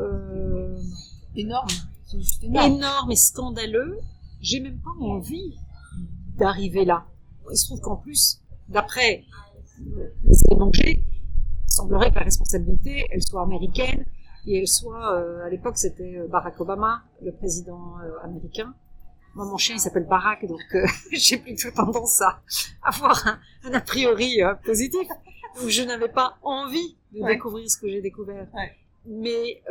[1.36, 1.68] Énorme.
[2.12, 2.72] Juste énorme.
[2.72, 3.98] énorme et scandaleux,
[4.40, 5.54] j'ai même pas envie
[6.36, 7.06] d'arriver là.
[7.50, 9.24] Il se trouve qu'en plus, d'après
[10.24, 14.04] les éléments que j'ai, il semblerait que la responsabilité, elle soit américaine
[14.46, 18.74] et elle soit, euh, à l'époque, c'était euh, Barack Obama, le président euh, américain.
[19.34, 22.40] Moi, mon chien, il s'appelle Barack, donc euh, j'ai plutôt tendance à
[22.82, 25.06] avoir un, un a priori positif.
[25.56, 27.34] Donc, je n'avais pas envie de Ouais.
[27.34, 28.46] découvrir ce que j'ai découvert.
[28.54, 28.72] Ouais.
[29.06, 29.62] Mais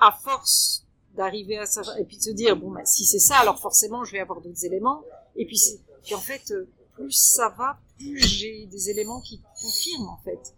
[0.00, 0.86] à force
[1.16, 4.02] d'arriver à ça et puis de se dire bon bah, si c'est ça alors forcément
[4.02, 5.02] je vais avoir d'autres éléments
[5.36, 5.60] et puis,
[6.02, 6.52] puis en fait
[6.94, 7.78] plus ça va
[8.16, 10.54] j'ai des éléments qui confirment en fait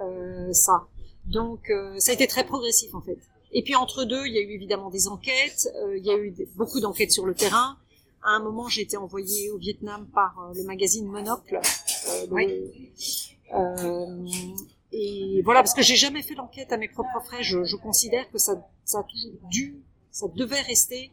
[0.00, 0.86] euh, ça.
[1.26, 3.18] Donc euh, ça a été très progressif en fait.
[3.52, 6.16] Et puis entre deux il y a eu évidemment des enquêtes euh, il y a
[6.16, 7.76] eu des- beaucoup d'enquêtes sur le terrain.
[8.22, 11.60] À un moment j'ai été envoyée au Vietnam par le magazine Monocle
[12.30, 12.72] le-
[14.96, 17.42] et voilà, parce que j'ai jamais fait l'enquête à mes propres frais.
[17.42, 18.52] Je, je considère que ça,
[18.84, 19.82] ça a toujours dû,
[20.12, 21.10] ça devait rester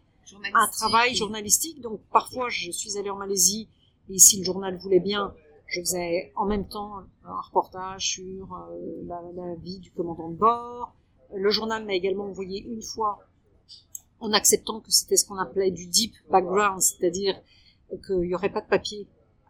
[0.53, 1.81] un travail journalistique.
[1.81, 3.67] Donc parfois, je suis allée en Malaisie
[4.09, 5.33] et si le journal voulait bien,
[5.71, 10.93] je faisais en même temps un reportage sur euh, la, vie du commandant de bord.
[11.33, 13.19] Le journal m'a également envoyé une fois
[14.19, 17.41] en acceptant que c'était ce qu'on appelait du deep background, c'est-à-dire
[18.05, 19.07] qu'il n'y aurait pas de papier.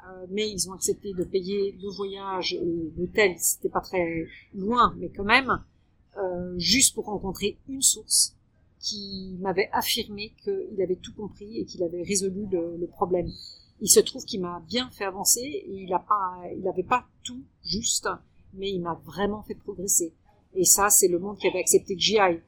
[0.07, 4.93] Euh, mais ils ont accepté de payer le voyage et l'hôtel, c'était pas très loin,
[4.97, 5.63] mais quand même,
[6.17, 8.35] euh, juste pour rencontrer une source
[8.79, 13.29] qui m'avait affirmé qu'il avait tout compris et qu'il avait résolu le problème.
[13.81, 17.05] Il se trouve qu'il m'a bien fait avancer et il a pas, il n'avait pas
[17.23, 18.07] tout juste,
[18.53, 20.13] mais il m'a vraiment fait progresser.
[20.53, 22.41] Et ça, c'est le monde qui avait accepté que j'y aille.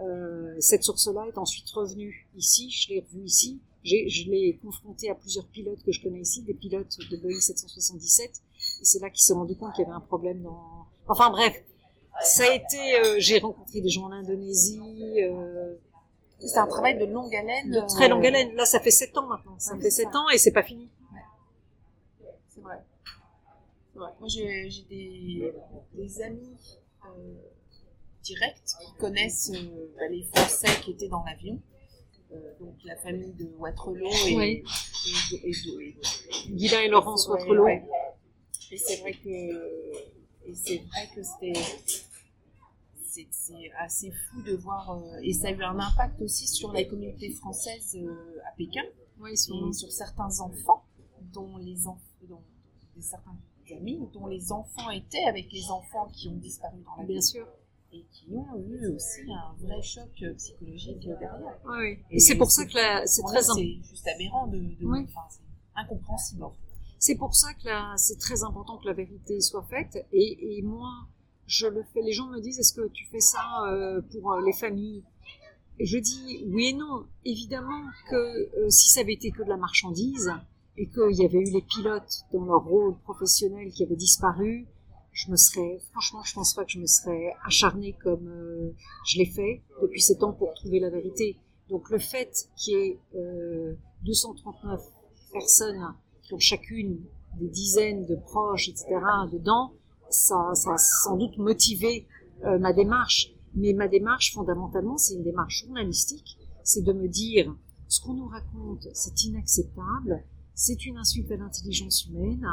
[0.00, 3.60] Euh, cette source-là est ensuite revenue ici, je l'ai revue ici.
[3.82, 8.28] Je l'ai confronté à plusieurs pilotes que je connais ici, des pilotes de Boeing 777,
[8.28, 10.84] et c'est là qu'ils se sont rendus compte qu'il y avait un problème dans.
[11.08, 11.54] Enfin bref,
[12.22, 12.76] ça a été.
[13.02, 14.78] euh, J'ai rencontré des gens en Indonésie,
[15.22, 15.76] euh,
[16.40, 17.70] C'est un travail de longue haleine.
[17.70, 18.54] de très longue euh, haleine.
[18.54, 19.58] Là, ça fait sept ans maintenant.
[19.58, 20.18] Ça Ouais, fait c'est sept ça.
[20.18, 20.88] ans et c'est pas fini.
[22.48, 22.76] C'est vrai.
[23.94, 25.52] Moi, j'ai des,
[25.94, 26.56] des amis
[27.06, 27.34] euh,
[28.22, 31.60] directs qui connaissent euh, bah, les Français qui étaient dans l'avion.
[32.32, 34.64] Euh, donc la famille de Waterloo et, Oui.
[35.44, 37.64] et, et Laurence Ouais, Waterloo.
[37.64, 37.84] ouais.
[38.70, 41.52] Et c'est vrai que et c'est vrai que c'était
[43.30, 46.84] c'est assez fou de voir euh, et ça a eu un impact aussi sur la
[46.84, 48.82] communauté française euh, à Pékin
[49.18, 50.84] Oui, et sur- certains enfants
[51.32, 52.42] dont les enfants dont
[53.00, 53.36] certains
[53.76, 57.46] amis dont les enfants étaient avec les enfants qui ont disparu dans la bien sûr.
[57.92, 61.58] et qui ont eu aussi un vrai choc psychologique derrière.
[61.66, 62.72] Oui, Et, c'est pour ça que
[63.06, 65.40] c'est très C'est juste aberrant de, de enfin, c'est
[65.76, 66.44] incompréhensible.
[66.98, 70.04] C'est pour ça que c'est très important que la vérité soit faite.
[70.12, 70.90] Et, et, moi,
[71.50, 72.00] je le fais.
[72.00, 75.02] Les gens me disent est-ce que tu fais ça euh, pour euh, les familles?
[75.78, 77.06] Et je dis oui et non.
[77.24, 80.32] Évidemment que euh, si ça avait été que de la marchandise
[80.76, 84.68] et qu'il y avait eu les pilotes dans leur rôle professionnel qui avaient disparu,
[85.12, 88.72] je me serais, franchement, je pense pas que je me serais acharnée comme
[89.06, 91.36] je l'ai fait depuis sept ans pour trouver la vérité.
[91.68, 93.74] Donc le fait qu'il y ait euh,
[94.04, 94.80] 239
[95.32, 97.00] personnes qui ont chacune
[97.38, 98.86] des dizaines de proches, etc.,
[99.32, 99.72] dedans,
[100.10, 102.06] ça a sans doute motivé
[102.44, 103.32] euh, ma démarche.
[103.54, 106.38] Mais ma démarche, fondamentalement, c'est une démarche journalistique.
[106.62, 107.54] C'est de me dire,
[107.88, 110.22] ce qu'on nous raconte, c'est inacceptable,
[110.54, 112.46] c'est une insulte à l'intelligence humaine,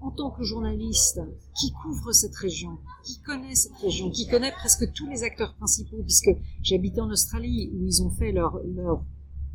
[0.00, 1.20] en tant que journaliste
[1.58, 6.02] qui couvre cette région, qui connaît cette région, qui connaît presque tous les acteurs principaux,
[6.02, 6.30] puisque
[6.62, 9.02] j'habitais en Australie où ils ont fait leur, leur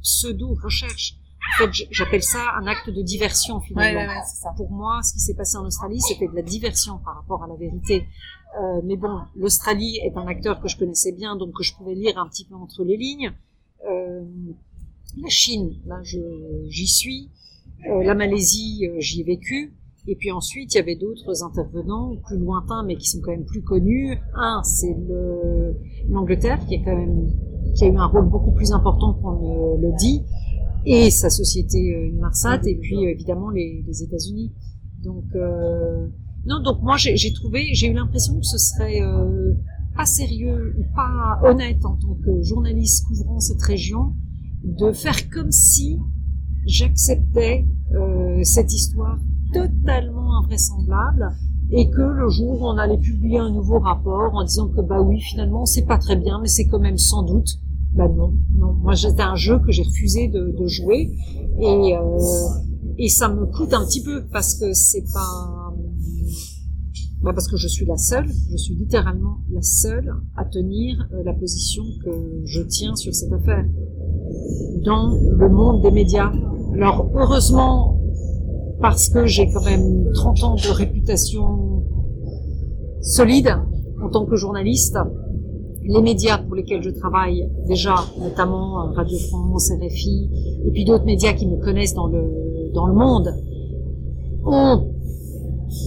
[0.02, 1.18] pseudo-recherche.
[1.56, 4.12] En fait, j'appelle ça un acte de diversion finalement.
[4.56, 7.47] Pour moi, ce qui s'est passé en Australie, c'était de la diversion par rapport à
[7.47, 8.06] la vérité.
[8.60, 11.93] Euh, mais bon, l'Australie est un acteur que je connaissais bien, donc que je pouvais
[11.95, 13.32] lire un petit peu entre les lignes.
[13.89, 14.24] Euh,
[15.18, 17.30] la Chine, là, j'y suis.
[17.89, 19.74] Euh, la Malaisie, euh, j'y ai vécu.
[20.08, 23.45] Et puis ensuite, il y avait d'autres intervenants plus lointains, mais qui sont quand même
[23.45, 24.18] plus connus.
[24.34, 24.95] Un, c'est
[26.10, 27.30] l'Angleterre, qui est quand même
[27.76, 30.24] qui a eu un rôle beaucoup plus important qu'on ne le dit,
[30.86, 34.52] et sa société euh, Inmarsat, et puis évidemment les, les États-Unis.
[35.04, 36.08] Donc euh,
[36.46, 39.54] non, donc moi j'ai trouvé, j'ai eu l'impression que ce serait euh,
[39.96, 44.14] pas sérieux ou pas honnête en tant que journaliste couvrant cette région
[44.64, 46.00] de faire comme si
[46.66, 49.20] j'acceptais euh, cette histoire
[49.54, 51.30] totalement invraisemblable
[51.72, 55.02] et que le jour où on allait publier un nouveau rapport en disant que bah
[55.02, 57.60] oui finalement c'est pas très bien mais c'est quand même sans doute
[57.94, 58.74] bah non non.
[58.74, 61.12] Moi c'était un jeu que j'ai refusé de, de, jouer.
[61.60, 62.18] Et euh,
[62.98, 65.74] et ça me coûte un petit peu parce que c'est pas
[67.22, 71.24] bah parce que je suis la seule je suis littéralement la seule à tenir euh,
[71.26, 73.66] la position que je tiens sur cette affaire.
[74.86, 76.32] Dans le monde des médias.
[76.74, 78.00] Alors heureusement
[78.80, 81.84] parce que j'ai quand même 30 ans de réputation
[83.02, 83.56] solide
[84.02, 84.98] en tant que journaliste.
[85.90, 90.30] Les médias pour lesquels je travaille déjà, notamment Radio France, RFI,
[90.66, 93.34] et puis d'autres médias qui me connaissent dans le, dans le monde,
[94.46, 94.94] ont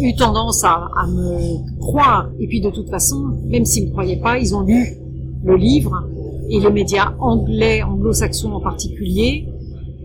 [0.01, 2.31] eu tendance à, me croire.
[2.41, 4.99] Et puis de toute façon, même s'ils ne me croyaient pas, ils ont lu
[5.45, 6.09] le livre,
[6.51, 9.49] et les médias anglais, anglo-saxons en particulier,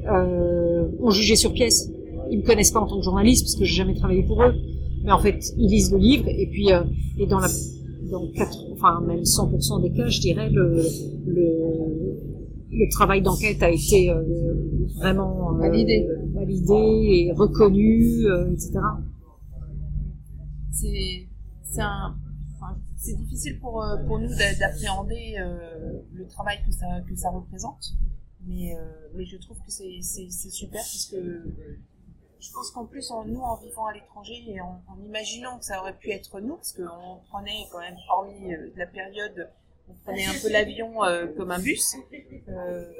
[0.09, 1.89] euh, ont jugé sur pièce
[2.31, 4.53] ils me connaissent pas en tant que journaliste parce que j'ai jamais travaillé pour eux,
[5.03, 6.83] mais en fait ils lisent le livre et puis euh,
[7.17, 7.47] et dans la
[8.09, 10.83] dans 4, enfin même 100% des cas, je dirais le
[11.25, 12.17] le,
[12.71, 14.23] le travail d'enquête a été euh,
[14.97, 18.79] vraiment euh, validé, validé et reconnu, euh, etc.
[20.71, 21.27] C'est
[21.63, 22.15] c'est un
[22.95, 24.29] c'est difficile pour pour nous
[24.59, 25.35] d'appréhender
[26.13, 27.93] le travail que ça que ça représente
[28.47, 28.75] mais
[29.15, 31.43] mais je trouve que c'est c'est super parce que
[32.39, 35.79] je pense qu'en plus, en, nous, en vivant à l'étranger et en, imaginant que ça
[35.79, 39.49] aurait pu être nous, parce qu'on prenait quand même, hormis euh, la période,
[39.89, 41.95] on prenait un peu l'avion euh, comme un bus,
[42.49, 42.91] euh,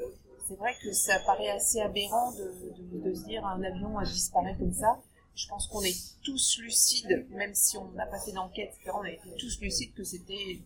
[0.46, 4.98] c'est vrai que ça paraît assez aberrant de, se dire un avion disparaît comme ça.
[5.34, 9.10] Je pense qu'on est tous lucides, même si on n'a pas fait d'enquête, on a
[9.10, 10.62] été tous lucides que c'était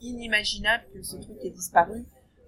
[0.00, 2.04] inimaginable que ce truc ait disparu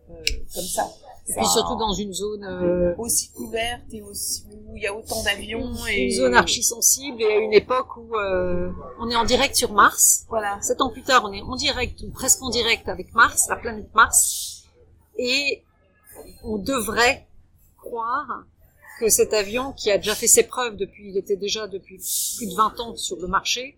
[0.08, 0.88] comme ça.
[1.28, 4.94] Et puis surtout dans une zone euh, aussi couverte et aussi où il y a
[4.94, 9.16] autant d'avions et une zone archi sensible et à une époque où euh, on est
[9.16, 10.24] en direct sur Mars.
[10.28, 10.60] Voilà.
[10.62, 13.56] Sept ans plus tard, on est en direct ou presque en direct avec Mars, la
[13.56, 14.66] planète Mars,
[15.18, 15.64] et
[16.44, 17.26] on devrait
[17.76, 18.44] croire
[19.00, 21.98] que cet avion qui a déjà fait ses preuves depuis, il était déjà depuis
[22.36, 23.76] plus de 20 ans sur le marché,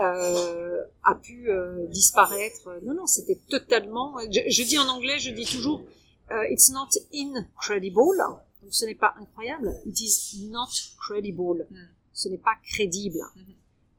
[0.00, 2.68] euh, a pu euh, disparaître.
[2.82, 4.16] Non, non, c'était totalement.
[4.30, 5.82] Je, je, dis en anglais, je dis toujours,
[6.30, 8.18] uh, it's not incredible.
[8.62, 9.74] Donc, ce n'est pas incroyable.
[9.86, 10.68] It is not
[10.98, 11.66] credible.
[11.70, 11.76] Mm.
[12.12, 13.20] Ce n'est pas crédible.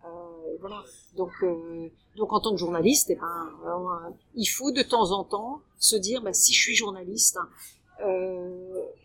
[0.05, 0.07] Euh,
[0.59, 0.84] voilà.
[1.15, 5.23] Donc, euh, donc en tant que journaliste, eh ben, euh, il faut de temps en
[5.23, 7.38] temps se dire, bah, si je suis journaliste,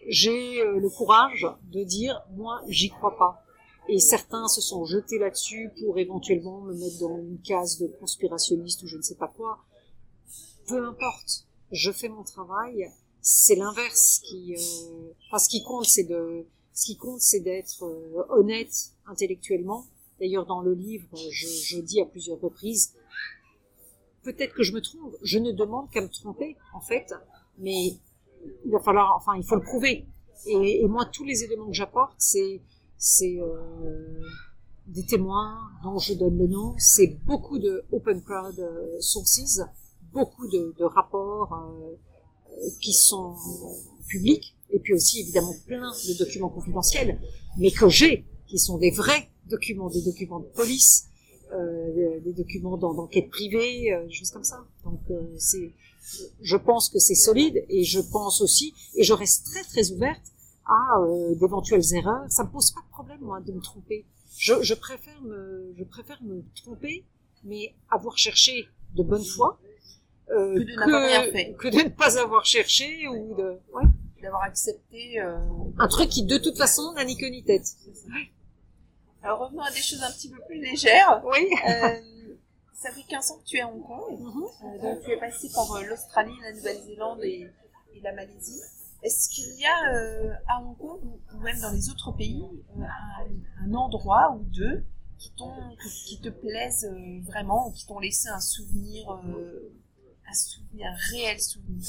[0.09, 3.46] j'ai le courage de dire, moi, j'y crois pas
[3.89, 8.83] et certains se sont jetés là-dessus pour éventuellement me mettre dans une case de conspirationniste
[8.83, 9.59] ou je ne sais pas quoi.
[10.67, 12.91] Peu importe, je fais mon travail.
[13.21, 15.13] C'est l'inverse qui, euh...
[15.29, 19.87] enfin, ce qui compte, c'est de, ce qui compte, c'est d'être euh, honnête intellectuellement.
[20.21, 22.95] D'ailleurs, dans le livre, je, je dis à plusieurs reprises,
[24.23, 25.15] peut-être que je me trompe.
[25.23, 27.13] Je ne demande qu'à me tromper, en fait.
[27.59, 27.97] Mais
[28.65, 30.07] il va falloir, enfin, il faut le prouver.
[30.47, 32.61] Et, et moi, tous les éléments que j'apporte, c'est,
[32.99, 34.21] c'est euh,
[34.87, 36.75] des témoins dont je donne le nom.
[36.79, 39.61] C'est beaucoup de open crowd euh, sources,
[40.13, 41.97] beaucoup de, de rapports euh,
[42.53, 43.35] euh, qui sont
[44.09, 47.21] publics, et puis aussi évidemment plein de documents confidentiels,
[47.59, 51.07] mais que j'ai, qui sont des vrais documents, des documents de police,
[51.53, 54.65] euh, des documents d'enquête privée, euh, choses comme ça.
[54.85, 55.73] Donc euh, c'est,
[56.41, 60.23] je pense que c'est solide, et je pense aussi, et je reste très très ouverte
[60.67, 62.25] à euh, d'éventuelles erreurs.
[62.29, 64.05] Ça me pose pas de problème moi de me tromper.
[64.37, 67.05] Je, je préfère me, je préfère me tromper,
[67.45, 69.59] mais avoir cherché de bonne foi.
[70.31, 71.55] euh, Que de n'avoir rien fait.
[71.59, 73.85] que de ne pas avoir cherché ou de ouais.
[74.23, 75.21] D'avoir accepté.
[75.21, 75.39] euh,
[75.79, 77.67] un truc qui de toute façon n'a ni queue ni tête.
[79.23, 81.23] Alors revenons à des choses un petit peu plus légères.
[81.27, 81.49] Oui.
[81.69, 82.01] Euh,
[82.75, 84.19] ça fait 15 ans que tu es à Hong Kong.
[84.21, 84.43] Mhm.
[84.45, 87.47] Euh, donc tu es passé par euh, l'Australie, la Nouvelle-Zélande et,
[87.95, 88.61] et la Malaisie.
[89.07, 91.01] Est-ce qu'il y a euh, à Hong Kong
[91.33, 92.43] ou même dans les autres pays
[92.77, 92.83] euh,
[93.63, 94.85] un, endroit ou deux
[95.17, 95.33] qui,
[96.07, 101.87] qui te plaisent euh, vraiment ou qui t'ont laissé un souvenir, un souvenir, réel souvenir?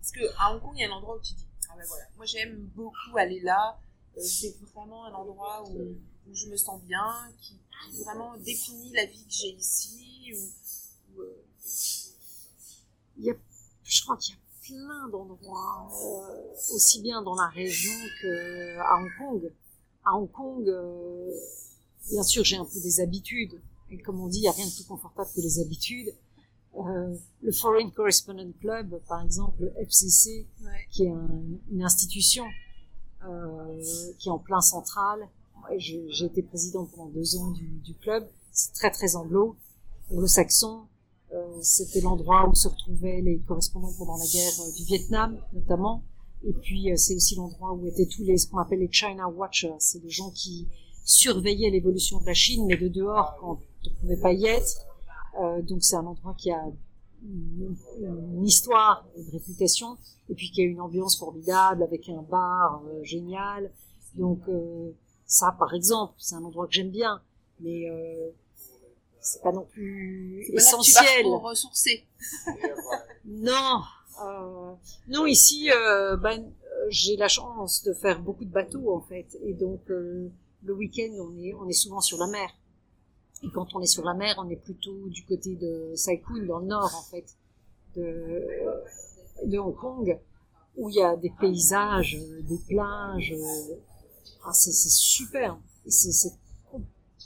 [0.00, 1.84] Parce que à Hong Kong, il y a un endroit où tu dis ah ben
[1.86, 3.78] voilà, moi j'aime beaucoup aller là.
[4.16, 5.98] C'est vraiment un endroit où,
[6.28, 7.60] où je me sens bien, qui,
[8.04, 10.32] vraiment définit la vie que j'ai ici.
[13.18, 13.34] Il y a,
[13.84, 17.92] je crois qu'il y a plein d'endroits, euh, aussi bien dans la région
[18.22, 19.52] que à Hong Kong.
[20.04, 21.32] À Hong Kong, euh,
[22.10, 23.60] bien sûr, j'ai un peu des habitudes.
[23.90, 26.14] Et comme on dit, il n'y a rien de plus confortable que les habitudes.
[26.76, 30.70] Euh, le Foreign Correspondent Club, par exemple, le FCC, ouais.
[30.90, 31.40] qui est un-
[31.72, 32.44] une institution
[33.26, 33.82] euh,
[34.18, 35.28] qui est en plein central.
[35.76, 38.26] J'ai été présidente pendant deux ans du, du club.
[38.52, 39.56] C'est très très anglo,
[40.10, 40.86] anglo-saxon.
[41.32, 46.02] Euh, C'était l'endroit où se retrouvaient les correspondants pendant la guerre euh, du Vietnam, notamment.
[46.44, 49.28] Et puis euh, c'est aussi l'endroit où étaient tous les ce qu'on appelle les China
[49.28, 49.74] Watchers.
[49.78, 50.68] C'est des gens qui
[51.04, 54.86] surveillaient l'évolution de la Chine, mais de dehors quand on ne pouvait pas y être.
[55.40, 56.62] Euh, donc c'est un endroit qui a
[57.22, 59.98] une, une histoire, une réputation,
[60.30, 63.70] et puis qui a une ambiance formidable avec un bar génial.
[64.14, 64.92] Donc euh,
[65.26, 67.20] ça, par exemple, c'est un endroit que j'aime bien,
[67.60, 67.84] mais
[69.20, 71.26] c'est pas non plus C'est pas essentiel.
[71.26, 72.06] ressourcer.
[73.24, 73.82] Non,
[74.24, 74.72] euh,
[75.08, 79.36] non ici, euh, ben, euh, j'ai la chance de faire beaucoup de bateaux en fait,
[79.42, 80.30] et donc euh,
[80.64, 82.48] le week-end on est on est souvent sur la mer.
[83.42, 86.46] Et quand on est sur la mer, on est plutôt du côté de Sai Kung
[86.46, 87.26] dans le nord en fait
[87.94, 88.42] de
[89.44, 90.18] de Hong Kong,
[90.76, 93.34] où il y a des paysages, des plages.
[94.44, 95.58] ah, c'est super.
[95.86, 96.32] C'est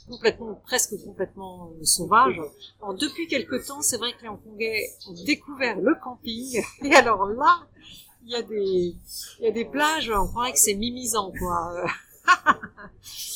[0.07, 2.39] complètement, presque complètement euh, sauvage.
[2.99, 6.61] Depuis quelque temps, c'est vrai que les Hongkongais ont découvert le camping.
[6.83, 7.67] Et alors là,
[8.25, 8.35] il y
[9.47, 11.85] a des, plages, on croirait que c'est Mimizan, quoi.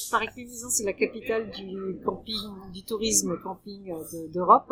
[0.10, 4.72] Que Mimizan, c'est la capitale du camping, du tourisme camping euh, de- d'Europe.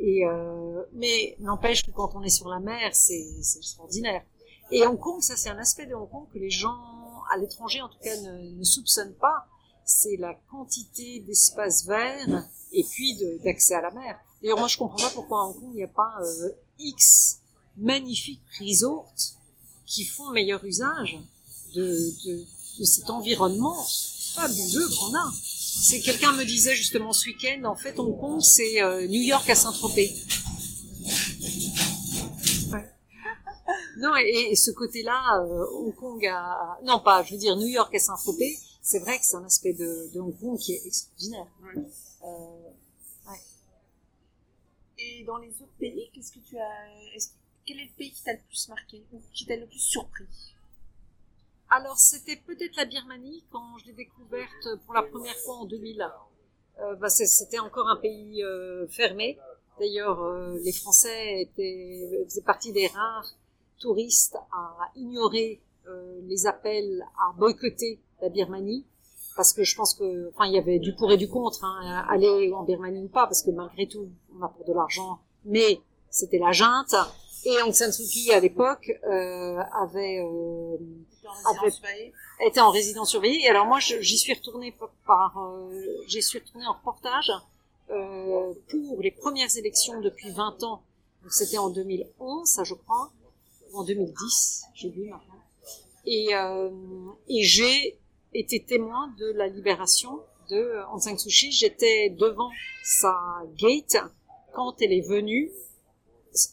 [0.00, 3.24] Euh, mais n'empêche que quand on est sur la mer, c'est
[3.56, 4.22] extraordinaire.
[4.72, 6.76] Et Hong Kong, ça c'est un aspect de Hong Kong que les gens
[7.32, 9.46] à l'étranger en tout cas ne soupçonnent pas.
[9.88, 14.18] C'est la quantité d'espaces verts et puis d'accès à la mer.
[14.42, 17.38] D'ailleurs, moi je comprends pas pourquoi à Hong Kong il n'y a pas euh, X
[17.76, 19.12] magnifiques resorts
[19.86, 21.20] qui font meilleur usage
[21.74, 21.84] de,
[22.26, 22.44] de,
[22.80, 23.80] de cet environnement
[24.34, 25.32] fabuleux qu'on a.
[25.38, 29.48] C'est quelqu'un me disait justement ce week-end, en fait, Hong Kong, c'est euh, New York
[29.48, 30.12] à Saint-Tropez.
[32.72, 32.90] Ouais.
[33.98, 36.78] Non, et, et ce côté-là, euh, Hong Kong a...
[36.82, 38.58] Non, pas, je veux dire New York à Saint-Tropez,
[38.88, 41.48] c'est vrai que c'est un aspect de, de Hong Kong qui est extraordinaire.
[42.24, 42.70] Euh,
[44.98, 47.30] Et dans les autres pays, qu'est-ce que tu as est-ce-
[47.66, 50.24] Quel est le pays qui t'a le plus marqué ou qui t'a le plus surpris?
[51.68, 56.08] Alors, c'était peut-être la Birmanie quand je l'ai découverte pour la première fois en 2000.
[56.78, 59.36] Euh, bah, c'était encore un pays euh, fermé.
[59.80, 60.20] D'ailleurs,
[60.66, 63.34] les Français étaient, faisaient partie des rares
[63.80, 65.60] touristes à ignorer
[66.22, 68.84] les appels à boycotter la Birmanie.
[69.36, 72.06] Parce que je pense que, enfin, il y avait du pour et du contre, hein,
[72.08, 75.80] aller en Birmanie ou pas, parce que malgré tout, on a pour de l'argent, mais
[76.10, 76.94] c'était la junte.
[77.44, 80.76] Et Aung San Suu Kyi, à l'époque, euh, avait euh,
[81.70, 82.14] surveillée
[82.44, 83.48] était en résidence surveillée.
[83.48, 84.74] Alors moi, j'y suis retournée
[85.06, 87.32] par, euh, j'y suis retournée en reportage
[87.90, 90.82] euh, pour les premières élections depuis 20 ans.
[91.22, 93.10] Donc c'était en 2011, ça je crois,
[93.72, 95.34] ou en 2010, j'ai vu maintenant.
[96.04, 96.70] Et, euh,
[97.28, 97.98] et j'ai
[98.38, 100.20] été témoin de la libération
[100.50, 101.52] de Aung San Suu Kyi.
[101.52, 102.50] J'étais devant
[102.84, 103.16] sa
[103.56, 103.96] gate
[104.52, 105.50] quand elle est venue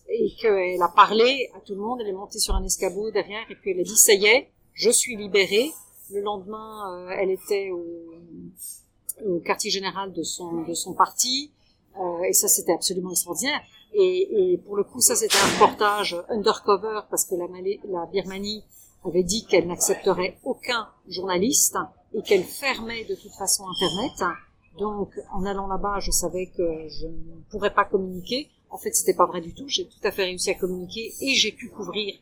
[0.10, 3.46] et qu'elle a parlé à tout le monde, elle est montée sur un escabeau derrière
[3.50, 5.72] et puis elle a dit ça y est, je suis libérée.
[6.12, 11.52] Le lendemain, euh, elle était au, quartier général de son parti
[12.00, 13.62] euh, et ça c'était absolument extraordinaire.
[13.94, 18.64] Et, pour le coup, ça c'était un reportage undercover parce que la Birmanie
[19.10, 21.78] avait dit qu'elle n'accepterait aucun journaliste
[22.14, 24.38] et qu'elle fermait de toute façon Internet.
[24.78, 28.50] Donc, en allant là-bas, je savais que je ne pourrais pas communiquer.
[28.70, 29.68] En fait, c'était pas vrai du tout.
[29.68, 32.16] J'ai tout à fait réussi à communiquer et j'ai pu couvrir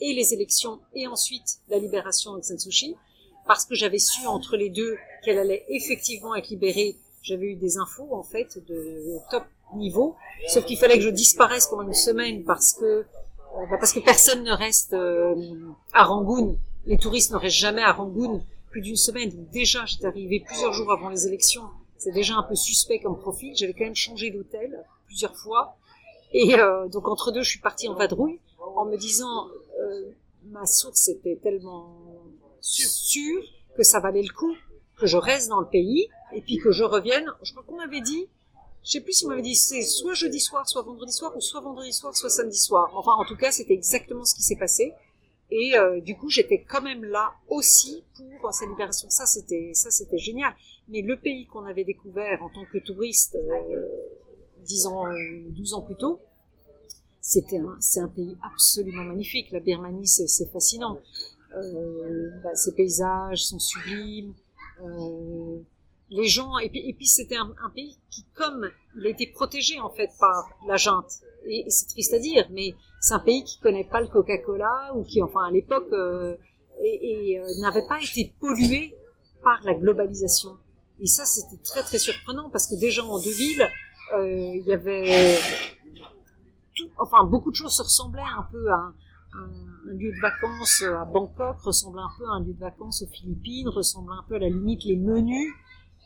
[0.00, 2.56] et les élections et ensuite la libération de San
[3.46, 6.96] parce que j'avais su entre les deux qu'elle allait effectivement être libérée.
[7.22, 10.16] J'avais eu des infos en fait de top niveau,
[10.48, 13.04] sauf qu'il fallait que je disparaisse pendant une semaine parce que
[13.78, 15.34] parce que personne ne reste euh,
[15.92, 16.58] à Rangoon.
[16.86, 19.30] Les touristes ne restent jamais à Rangoon plus d'une semaine.
[19.52, 21.64] Déjà, j'étais arrivée plusieurs jours avant les élections.
[21.98, 23.56] C'est déjà un peu suspect comme profil.
[23.56, 25.76] J'avais quand même changé d'hôtel plusieurs fois.
[26.32, 28.40] Et euh, donc entre deux, je suis partie en vadrouille
[28.76, 29.48] en me disant
[29.80, 30.10] euh,
[30.50, 31.96] ma source était tellement
[32.60, 33.42] sûre
[33.76, 34.54] que ça valait le coup
[34.98, 37.26] que je reste dans le pays et puis que je revienne.
[37.42, 38.26] Je crois qu'on m'avait dit,
[38.86, 41.40] je sais plus si on m'avait dit c'est soit jeudi soir, soit vendredi soir, ou
[41.40, 42.88] soit vendredi soir, soit samedi soir.
[42.94, 44.92] Enfin, en tout cas, c'était exactement ce qui s'est passé.
[45.50, 48.04] Et euh, du coup, j'étais quand même là aussi
[48.40, 49.10] pour sa libération.
[49.10, 49.72] Ça, c'était
[50.18, 50.54] génial.
[50.88, 53.86] Mais le pays qu'on avait découvert en tant que touriste, euh,
[54.64, 55.04] 10 ans,
[55.50, 56.20] 12 ans plus tôt,
[57.20, 59.50] c'était un, c'est un pays absolument magnifique.
[59.50, 61.00] La Birmanie, c'est, fascinant.
[61.56, 64.32] Euh, bah, ces paysages sont sublimes.
[64.80, 65.58] Euh,
[66.10, 69.80] les gens, et puis, et puis c'était un, pays qui, comme il a été protégé
[69.80, 71.10] en fait par la junte,
[71.48, 75.04] et, c'est triste à dire, mais c'est un pays qui connaît pas le Coca-Cola ou
[75.04, 76.36] qui, enfin, à l'époque, euh,
[76.82, 78.94] et, euh, n'avait pas été pollué
[79.42, 80.56] par la globalisation.
[81.00, 83.68] Et ça, c'était très très surprenant parce que déjà en deux villes,
[84.14, 85.38] euh, il y avait,
[86.74, 88.92] tout, enfin, beaucoup de choses se ressemblaient un peu à
[89.34, 93.06] un, lieu de vacances à Bangkok, ressemblait un peu à un lieu de vacances aux
[93.06, 95.52] Philippines, ressemblait un peu à la limite les menus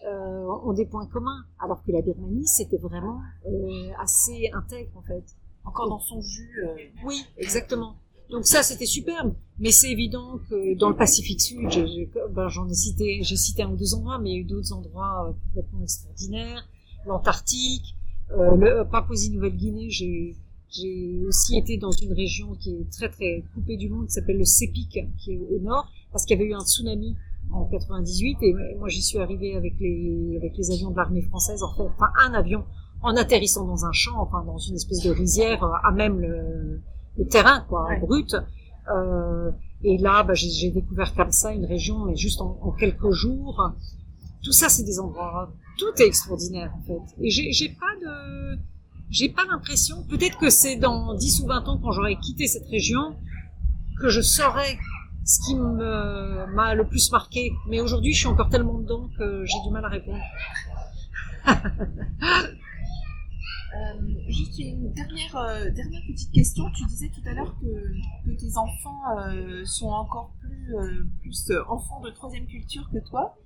[0.07, 5.03] euh, ont des points communs, alors que la Birmanie, c'était vraiment euh, assez intègre en
[5.03, 5.25] fait.
[5.65, 6.65] Encore dans son jus.
[6.65, 6.75] Euh...
[7.05, 7.97] Oui, exactement.
[8.31, 9.35] Donc ça, c'était superbe.
[9.59, 11.69] Mais c'est évident que dans le Pacifique Sud,
[12.31, 14.45] ben, j'en ai cité, j'ai cité un ou deux endroits, mais il y a eu
[14.45, 16.67] d'autres endroits euh, complètement extraordinaires.
[17.07, 17.97] L'Antarctique,
[18.33, 20.37] euh, le Papouasie-Nouvelle-Guinée, j'ai
[20.73, 24.39] j'ai aussi été dans une région qui est très très coupée du monde, qui s'appelle
[24.39, 27.17] le Sepik, qui est au nord, parce qu'il y avait eu un tsunami
[27.53, 31.63] en 98 et moi j'y suis arrivée avec les avec les avions de l'armée française
[31.63, 31.83] en fait.
[31.83, 32.65] Enfin un avion
[33.03, 36.81] en atterrissant dans un champ enfin dans une espèce de rizière euh, à même le,
[37.17, 38.35] le terrain quoi brut.
[38.95, 39.51] Euh,
[39.83, 43.73] et là bah, j'ai découvert comme ça une région mais juste en, en quelques jours.
[44.43, 47.23] Tout ça c'est des endroits tout est extraordinaire en fait.
[47.23, 48.59] Et j'ai pas de
[49.11, 52.69] j'ai pas l'impression peut-être que c'est dans 10 ou 20 ans quand j'aurai quitté cette
[52.69, 53.17] région
[54.01, 54.79] que je saurai
[55.31, 57.53] ce qui m'a le plus marqué.
[57.69, 60.19] Mais aujourd'hui, je suis encore tellement dedans que j'ai du mal à répondre.
[63.73, 66.65] Euh, juste une dernière, euh, dernière petite question.
[66.77, 71.53] Tu disais tout à l'heure que, que, tes enfants euh, sont encore plus, euh, plus
[71.69, 73.37] enfants de troisième culture que toi.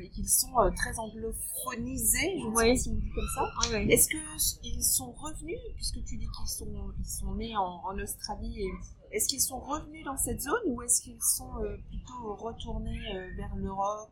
[0.00, 3.48] et qu'ils sont très anglophonisés, je ne sais pas si on dit comme ça.
[3.70, 7.96] Ah Est-ce qu'ils sont revenus, puisque tu dis qu'ils sont, ils sont nés en, en
[8.00, 8.70] Australie et
[9.12, 13.28] est-ce qu'ils sont revenus dans cette zone ou est-ce qu'ils sont euh, plutôt retournés euh,
[13.36, 14.10] vers l'Europe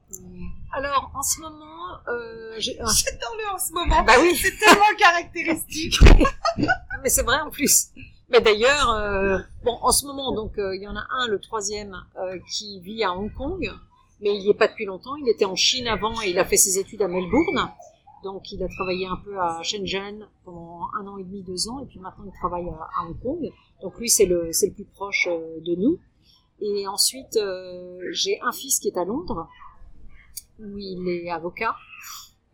[0.72, 1.98] Alors, en ce moment...
[2.08, 4.02] Euh, J'adore le en ce moment.
[4.02, 4.36] Bah oui.
[4.36, 5.98] C'est tellement caractéristique.
[7.02, 7.88] Mais c'est vrai en plus.
[8.28, 11.40] Mais d'ailleurs, euh, bon, en ce moment, donc, euh, il y en a un, le
[11.40, 11.96] troisième,
[12.52, 13.72] qui vit à Hong Kong,
[14.20, 15.16] mais il n'y est pas depuis longtemps.
[15.16, 17.70] Il était en Chine avant et il a fait ses études à Melbourne.
[18.22, 21.80] Donc, il a travaillé un peu à Shenzhen pendant un an et demi, deux ans,
[21.80, 23.50] et puis maintenant il travaille à, Hong Kong.
[23.82, 25.98] Donc lui, c'est le, c'est le plus proche euh, de nous.
[26.60, 29.48] Et ensuite, euh, j'ai un fils qui est à Londres,
[30.58, 31.74] où il est avocat.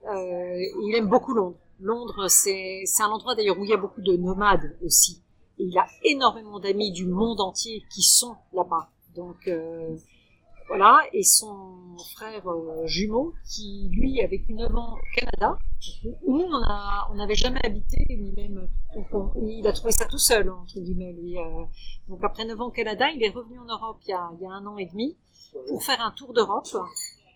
[0.05, 1.59] Euh, il aime beaucoup Londres.
[1.81, 5.23] Londres, c'est, c'est un endroit d'ailleurs où il y a beaucoup de nomades aussi.
[5.59, 8.91] Et il a énormément d'amis du monde entier qui sont là-bas.
[9.17, 9.51] Donc
[10.69, 15.59] voilà, et son frère euh, jumeau qui lui a vécu 9 ans au Canada,
[16.25, 18.69] où on a on n'avait jamais habité, ni même
[19.13, 21.39] donc il a trouvé ça tout seul entre guillemets lui.
[21.39, 21.65] Euh,
[22.09, 24.43] donc après 9 ans au Canada, il est revenu en Europe il y a, il
[24.43, 25.17] y a un an et demi
[25.69, 26.67] pour faire un tour d'Europe.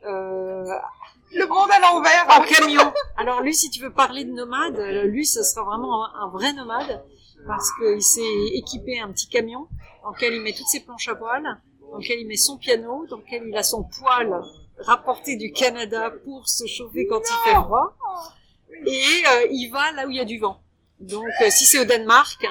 [0.06, 0.64] Euh,
[1.32, 2.92] le monde à l'envers en camion.
[3.16, 6.52] Alors lui, si tu veux parler de nomade, lui, ce sera vraiment un, un vrai
[6.52, 7.04] nomade
[7.46, 9.68] parce qu'il s'est équipé un petit camion
[10.02, 11.60] dans lequel il met toutes ses planches à voile
[11.90, 14.34] dans lequel il met son piano, dans lequel il a son poêle
[14.78, 17.96] rapporté du Canada pour se chauffer quand il fait froid.
[18.86, 20.60] Et euh, il va là où il y a du vent.
[21.00, 22.46] Donc, euh, si c'est au Danemark,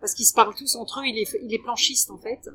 [0.00, 2.48] parce qu'ils se parlent tous entre eux, il est, il est planchiste en fait.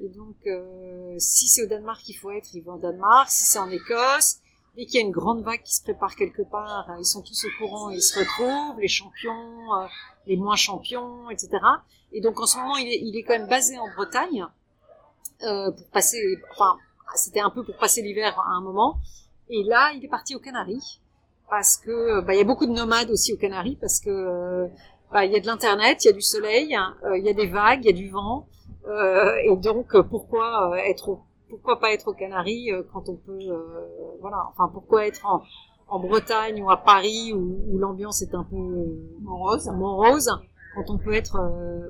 [0.00, 3.28] Et donc, euh, si c'est au Danemark qu'il faut être, ils vont au Danemark.
[3.30, 4.38] Si c'est en Écosse,
[4.76, 7.46] dès qu'il y a une grande vague qui se prépare quelque part, ils sont tous
[7.46, 9.86] au courant, ils se retrouvent, les champions, euh,
[10.26, 11.50] les moins champions, etc.
[12.12, 14.46] Et donc, en ce moment, il est, il est quand même basé en Bretagne
[15.44, 16.18] euh, pour passer,
[16.52, 16.76] enfin,
[17.14, 18.98] c'était un peu pour passer l'hiver à un moment.
[19.50, 21.00] Et là, il est parti aux Canaries
[21.48, 24.66] parce que bah, il y a beaucoup de nomades aussi aux Canaries parce que euh,
[25.12, 27.32] bah, il y a de l'internet, il y a du soleil, euh, il y a
[27.32, 28.46] des vagues, il y a du vent,
[28.86, 31.18] euh, et donc pourquoi être
[31.48, 33.38] pourquoi pas être aux Canaries quand on peut
[34.20, 35.42] voilà enfin pourquoi être en,
[35.88, 38.56] en Bretagne ou à Paris où, où l'ambiance est un peu
[39.22, 40.30] morose morose
[40.74, 41.40] quand on peut être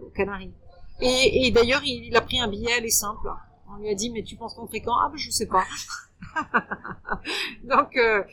[0.06, 0.52] aux Canaries
[1.00, 3.28] et, et d'ailleurs il, il, a pris un billet elle est simple
[3.70, 5.64] on lui a dit mais tu penses qu'on fréquent ah ben je sais pas
[7.64, 8.24] Donc, euh,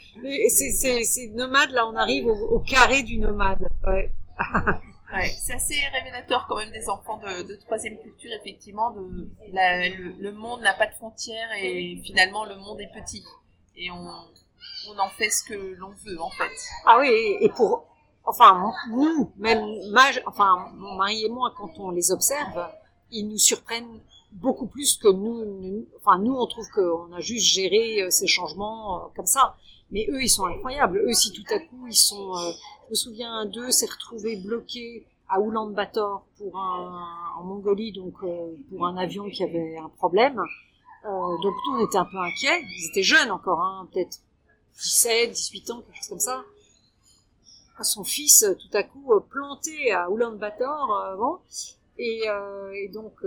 [0.49, 3.67] c'est nomade, là, on arrive au, carré du nomade.
[3.85, 4.11] Ouais.
[5.13, 8.91] ouais, c'est assez révélateur quand même des enfants de, troisième culture, effectivement.
[8.91, 13.23] De, la, le, monde n'a pas de frontières et finalement le monde est petit.
[13.77, 14.07] Et on,
[14.89, 16.51] on en fait ce que l'on veut, en fait.
[16.85, 17.87] Ah oui, et pour,
[18.25, 19.63] enfin, nous, même,
[20.25, 22.67] enfin, mon mari et moi, quand on les observe,
[23.11, 23.99] ils nous surprennent
[24.35, 28.97] beaucoup plus que nous, enfin nous on trouve qu'on a juste géré euh, ces changements
[28.97, 29.55] euh, comme ça.
[29.91, 30.97] Mais eux ils sont incroyables.
[30.97, 32.51] Eux si tout à coup ils sont euh,
[32.85, 37.07] je me souviens d'eux s'est retrouvé bloqué à Ulaanbaatar pour un
[37.37, 38.13] en Mongolie donc
[38.69, 40.41] pour un avion qui avait un problème.
[41.03, 42.61] Donc nous on était un peu inquiets.
[42.61, 44.19] Ils étaient jeunes encore hein, peut-être
[44.75, 46.43] 17 18 ans quelque chose comme ça
[47.83, 51.39] son fils tout à coup planté à Ulaanbaatar bon
[51.97, 52.23] et,
[52.73, 53.23] et donc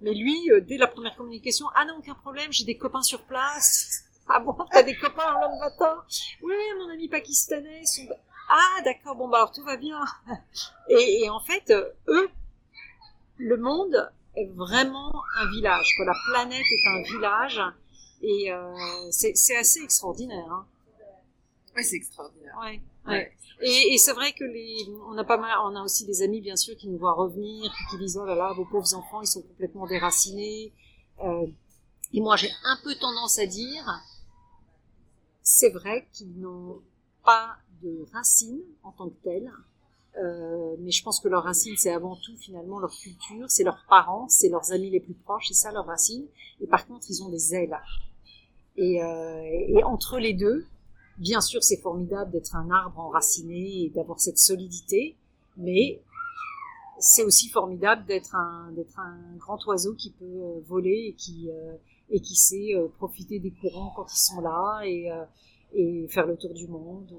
[0.00, 3.22] mais lui, euh, dès la première communication, ah non, aucun problème, j'ai des copains sur
[3.22, 4.04] place.
[4.28, 6.02] Ah bon, t'as des copains en matin
[6.42, 7.82] Oui, mon ami pakistanais.
[8.48, 10.02] Ah d'accord, bon bah alors tout va bien.
[10.88, 12.28] Et, et en fait, euh, eux,
[13.36, 15.86] le monde est vraiment un village.
[15.96, 16.06] Quoi.
[16.06, 17.62] La planète est un village.
[18.22, 18.74] Et euh,
[19.12, 20.50] c'est assez extraordinaire.
[20.50, 20.66] Hein.
[21.76, 22.56] Oui, c'est extraordinaire.
[22.60, 22.80] Ouais,
[23.62, 26.56] Et, c'est vrai que les, on a pas mal, on a aussi des amis bien
[26.56, 29.42] sûr qui nous voient revenir, qui disent oh là là, vos pauvres enfants, ils sont
[29.42, 30.72] complètement déracinés.
[31.22, 31.46] Euh,
[32.12, 33.84] et moi, j'ai un peu tendance à dire,
[35.42, 36.80] c'est vrai qu'ils n'ont
[37.24, 39.52] pas de racines en tant que telles,
[40.18, 43.84] euh, mais je pense que leurs racines, c'est avant tout finalement leur culture, c'est leurs
[43.88, 46.26] parents, c'est leurs amis les plus proches, c'est ça leurs racines.
[46.60, 47.78] Et par contre, ils ont des ailes.
[48.76, 50.66] Et, euh, et entre les deux,
[51.20, 55.18] Bien sûr, c'est formidable d'être un arbre enraciné et d'avoir cette solidité,
[55.58, 56.00] mais
[56.98, 58.72] c'est aussi formidable d'être un,
[59.36, 64.06] grand oiseau qui peut euh, voler et qui, euh, sait euh, profiter des courants quand
[64.10, 65.10] ils sont là et,
[65.74, 67.12] et faire le tour du monde.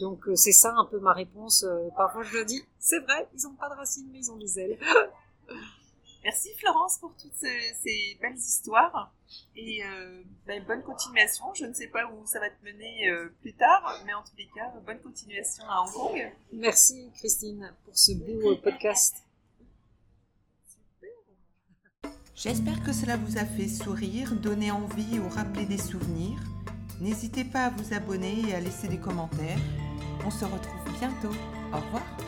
[0.00, 1.64] donc c'est ça un peu ma réponse.
[1.96, 4.58] Parfois je le dis, c'est vrai, ils n'ont pas de racines mais ils ont des
[4.58, 4.78] ailes.
[6.24, 9.12] Merci Florence pour toutes ces, belles histoires
[9.56, 11.52] et euh, ben, bonne continuation.
[11.54, 14.36] Je ne sais pas où ça va te mener euh, plus tard, mais en tous
[14.36, 16.32] les cas, bonne continuation à Hong Kong.
[16.52, 19.24] Merci Christine pour ce beau podcast.
[22.34, 26.38] J'espère que cela vous a fait sourire, donner envie ou rappeler des souvenirs.
[27.00, 29.58] N'hésitez pas à vous abonner et à laisser des commentaires.
[30.24, 31.36] On se retrouve bientôt.
[31.72, 32.27] Au revoir.